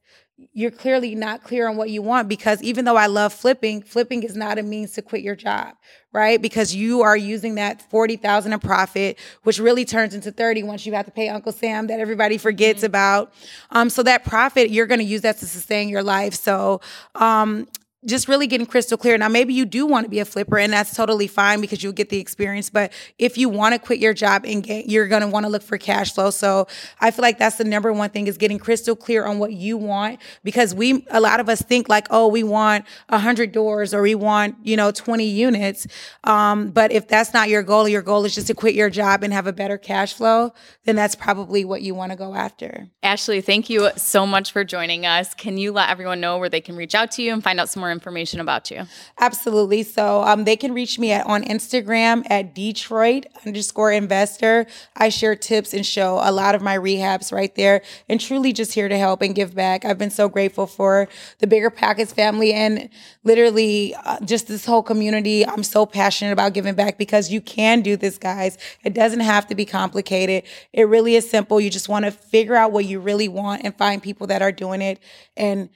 you're 0.53 0.71
clearly 0.71 1.15
not 1.15 1.43
clear 1.43 1.69
on 1.69 1.77
what 1.77 1.91
you 1.91 2.03
want 2.03 2.29
because 2.29 2.62
even 2.62 2.85
though 2.85 2.97
I 2.97 3.07
love 3.07 3.33
flipping, 3.33 3.83
flipping 3.83 4.23
is 4.23 4.37
not 4.37 4.59
a 4.59 4.62
means 4.62 4.93
to 4.93 5.03
quit 5.03 5.23
your 5.23 5.37
job, 5.37 5.77
right? 6.17 6.41
Because 6.41 6.75
you 6.75 7.03
are 7.03 7.17
using 7.17 7.57
that 7.57 7.83
40,000 7.91 8.53
in 8.55 8.59
profit, 8.59 9.19
which 9.43 9.59
really 9.59 9.85
turns 9.85 10.15
into 10.15 10.33
30 10.33 10.63
once 10.63 10.87
you 10.87 10.95
have 10.95 11.05
to 11.05 11.13
pay 11.13 11.29
Uncle 11.29 11.53
Sam 11.53 11.89
that 11.89 12.01
everybody 12.01 12.39
forgets 12.39 12.83
about. 12.83 13.35
Um, 13.71 13.91
so 13.91 14.03
that 14.03 14.25
profit, 14.25 14.71
you're 14.71 14.87
going 14.87 15.01
to 15.01 15.05
use 15.05 15.21
that 15.21 15.37
to 15.39 15.47
sustain 15.47 15.91
your 15.91 16.03
life. 16.03 16.33
So, 16.33 16.81
um, 17.15 17.69
just 18.05 18.29
really 18.29 18.47
getting 18.47 18.67
crystal 18.67 18.99
clear. 18.99 19.17
Now, 19.17 19.29
maybe 19.29 19.55
you 19.55 19.65
do 19.65 19.87
want 19.87 20.05
to 20.05 20.11
be 20.11 20.21
a 20.21 20.25
flipper, 20.25 20.59
and 20.59 20.73
that's 20.73 20.95
totally 20.95 21.27
fine 21.27 21.61
because 21.61 21.83
you'll 21.83 21.93
get 21.93 22.09
the 22.09 22.19
experience. 22.19 22.71
But 22.71 22.93
if 23.19 23.39
you 23.39 23.49
want 23.49 23.75
to 23.75 23.79
quit 23.79 23.99
your 23.99 24.15
job 24.15 24.45
and 24.45 24.63
get, 24.63 24.89
you're 24.89 25.09
going 25.09 25.23
to 25.23 25.29
want 25.29 25.45
to 25.45 25.51
look 25.51 25.63
for 25.63 25.79
cash 25.79 26.13
flow. 26.13 26.31
So 26.31 26.69
I 27.01 27.11
feel 27.11 27.23
like 27.23 27.39
that's 27.39 27.57
the 27.57 27.65
number 27.65 27.93
one 27.93 28.11
thing 28.11 28.27
is 28.27 28.37
getting 28.37 28.59
crystal 28.59 28.95
clear 28.95 29.25
on 29.25 29.39
what 29.39 29.53
you 29.53 29.77
want 29.77 30.21
because 30.45 30.75
we, 30.75 31.07
a 31.11 31.21
lot 31.21 31.41
of 31.41 31.49
us 31.49 31.63
think 31.63 31.89
like, 31.89 32.07
oh, 32.11 32.29
we 32.29 32.43
want 32.43 32.85
a 33.09 33.18
hundred 33.18 33.53
doors 33.53 33.93
or 33.93 34.03
we 34.03 34.14
want, 34.14 34.57
you 34.62 34.77
know, 34.77 34.91
20 34.91 35.25
units. 35.25 35.87
Um, 36.25 36.70
but 36.70 36.93
if 36.93 37.09
that's 37.09 37.33
not 37.33 37.49
your 37.49 37.62
goal, 37.62 37.89
your 37.89 38.03
goal 38.03 38.25
is 38.25 38.35
just 38.35 38.47
to 38.49 38.55
quit 38.55 38.75
your 38.75 38.91
job 38.91 39.25
and 39.25 39.33
have 39.33 39.47
a 39.47 39.53
better 39.53 39.79
cash 39.79 40.12
flow, 40.14 40.53
then 40.85 40.97
that's 40.97 41.14
probably 41.14 41.64
what 41.64 41.83
you 41.83 41.95
want 41.95 42.12
to 42.12 42.16
go 42.16 42.35
after. 42.35 42.89
Ashley, 43.03 43.41
thank 43.41 43.68
you 43.68 43.91
so 43.97 44.27
much 44.27 44.53
for 44.53 44.64
joining 44.64 45.07
us. 45.07 45.35
Can 45.35 45.59
you 45.59 45.73
let 45.73 45.91
everyone 45.91 46.20
know 46.20 46.39
where 46.39 46.49
they 46.49 46.61
can 46.61 46.77
reach 46.77 46.95
out 46.95 47.11
to 47.12 47.23
you 47.23 47.33
and 47.33 47.43
find 47.43 47.59
out 47.59 47.68
some 47.68 47.81
more 47.81 47.86
information 47.91 48.41
about 48.41 48.70
you? 48.70 48.87
Absolutely. 49.18 49.82
So 49.82 50.22
um, 50.22 50.45
they 50.45 50.57
can 50.57 50.74
reach 50.74 50.99
me 50.99 51.12
at, 51.12 51.26
on 51.26 51.43
Instagram 51.45 52.26
at 52.30 52.55
Detroit 52.55 53.26
underscore 53.45 53.93
investor. 53.93 54.66
I 54.97 55.09
share 55.09 55.37
tips 55.37 55.74
and 55.74 55.84
show 55.84 56.20
a 56.22 56.32
lot 56.32 56.55
of 56.55 56.62
my 56.62 56.76
rehabs 56.76 57.32
right 57.32 57.55
there 57.55 57.82
and 58.09 58.20
truly 58.20 58.53
just 58.53 58.72
here 58.72 58.89
to 58.89 58.99
help 58.99 59.22
and 59.22 59.34
give 59.34 59.55
back. 59.55 59.84
I've 59.84 59.99
been 59.99 60.11
so 60.11 60.28
grateful 60.28 60.66
for 60.66 61.09
the 61.39 61.47
Bigger 61.47 61.70
Pockets 61.70 62.12
family 62.12 62.53
and 62.53 62.89
literally 63.24 63.95
uh, 63.95 64.20
just 64.24 64.49
this 64.49 64.64
whole 64.64 64.82
community. 64.82 65.47
I'm 65.47 65.62
so 65.62 65.87
passionate 65.87 66.32
about 66.32 66.55
giving 66.55 66.74
back 66.74 66.99
because 66.99 67.30
you 67.30 67.41
can 67.41 67.82
do 67.82 67.97
this, 67.97 68.18
guys. 68.18 68.59
It 68.84 68.95
doesn't 68.95 69.20
have 69.20 69.47
to 69.49 69.55
be 69.55 69.64
complicated. 69.64 70.45
It 70.72 70.84
really 70.84 71.16
is 71.16 71.28
simple. 71.28 71.61
You 71.61 71.70
just 71.70 71.89
want 71.89 72.05
to 72.05 72.11
figure 72.11 72.55
out 72.55 72.72
what 72.72 72.84
you 72.84 73.01
really 73.01 73.28
want 73.28 73.64
and 73.64 73.76
find 73.76 74.03
people 74.03 74.26
that 74.28 74.43
are 74.43 74.53
doing 74.53 74.82
it 74.82 74.99
and 75.37 75.68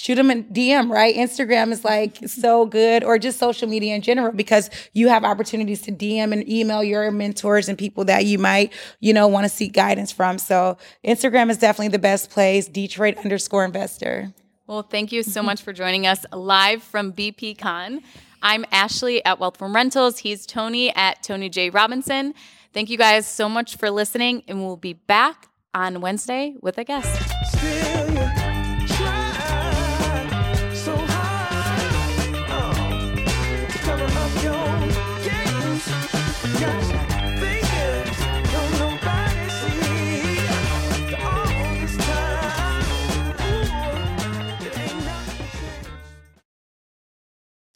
shoot 0.00 0.16
them 0.16 0.30
a 0.30 0.36
DM, 0.36 0.90
right? 0.90 1.14
Instagram 1.14 1.72
is 1.72 1.84
like 1.84 2.18
so 2.26 2.66
good, 2.66 3.04
or 3.04 3.18
just 3.18 3.38
social 3.38 3.68
media 3.68 3.94
in 3.94 4.02
general, 4.02 4.32
because 4.32 4.70
you 4.92 5.08
have 5.08 5.24
opportunities 5.24 5.82
to 5.82 5.92
DM 5.92 6.32
and 6.32 6.48
email 6.48 6.82
your 6.82 7.10
mentors 7.10 7.68
and 7.68 7.78
people 7.78 8.04
that 8.06 8.24
you 8.24 8.38
might, 8.38 8.72
you 9.00 9.12
know, 9.12 9.28
want 9.28 9.44
to 9.44 9.48
seek 9.48 9.72
guidance 9.72 10.12
from. 10.12 10.38
So 10.38 10.76
Instagram 11.04 11.50
is 11.50 11.58
definitely 11.58 11.88
the 11.88 11.98
best 11.98 12.30
place. 12.30 12.66
Detroit 12.68 13.18
underscore 13.18 13.64
investor. 13.64 14.32
Well, 14.66 14.82
thank 14.82 15.12
you 15.12 15.22
so 15.22 15.40
mm-hmm. 15.40 15.46
much 15.46 15.62
for 15.62 15.72
joining 15.72 16.06
us 16.06 16.24
live 16.32 16.82
from 16.82 17.12
BP 17.12 17.58
Con. 17.58 18.00
I'm 18.42 18.64
Ashley 18.72 19.24
at 19.24 19.38
Wealth 19.38 19.56
from 19.56 19.74
Rentals. 19.74 20.18
He's 20.18 20.46
Tony 20.46 20.94
at 20.94 21.22
Tony 21.22 21.48
J. 21.48 21.70
Robinson. 21.70 22.34
Thank 22.72 22.90
you 22.90 22.98
guys 22.98 23.26
so 23.26 23.48
much 23.48 23.76
for 23.76 23.90
listening, 23.90 24.42
and 24.48 24.60
we'll 24.64 24.76
be 24.76 24.94
back 24.94 25.48
on 25.72 26.00
Wednesday 26.00 26.54
with 26.60 26.76
a 26.78 26.84
guest. 26.84 27.20
The 27.60 28.03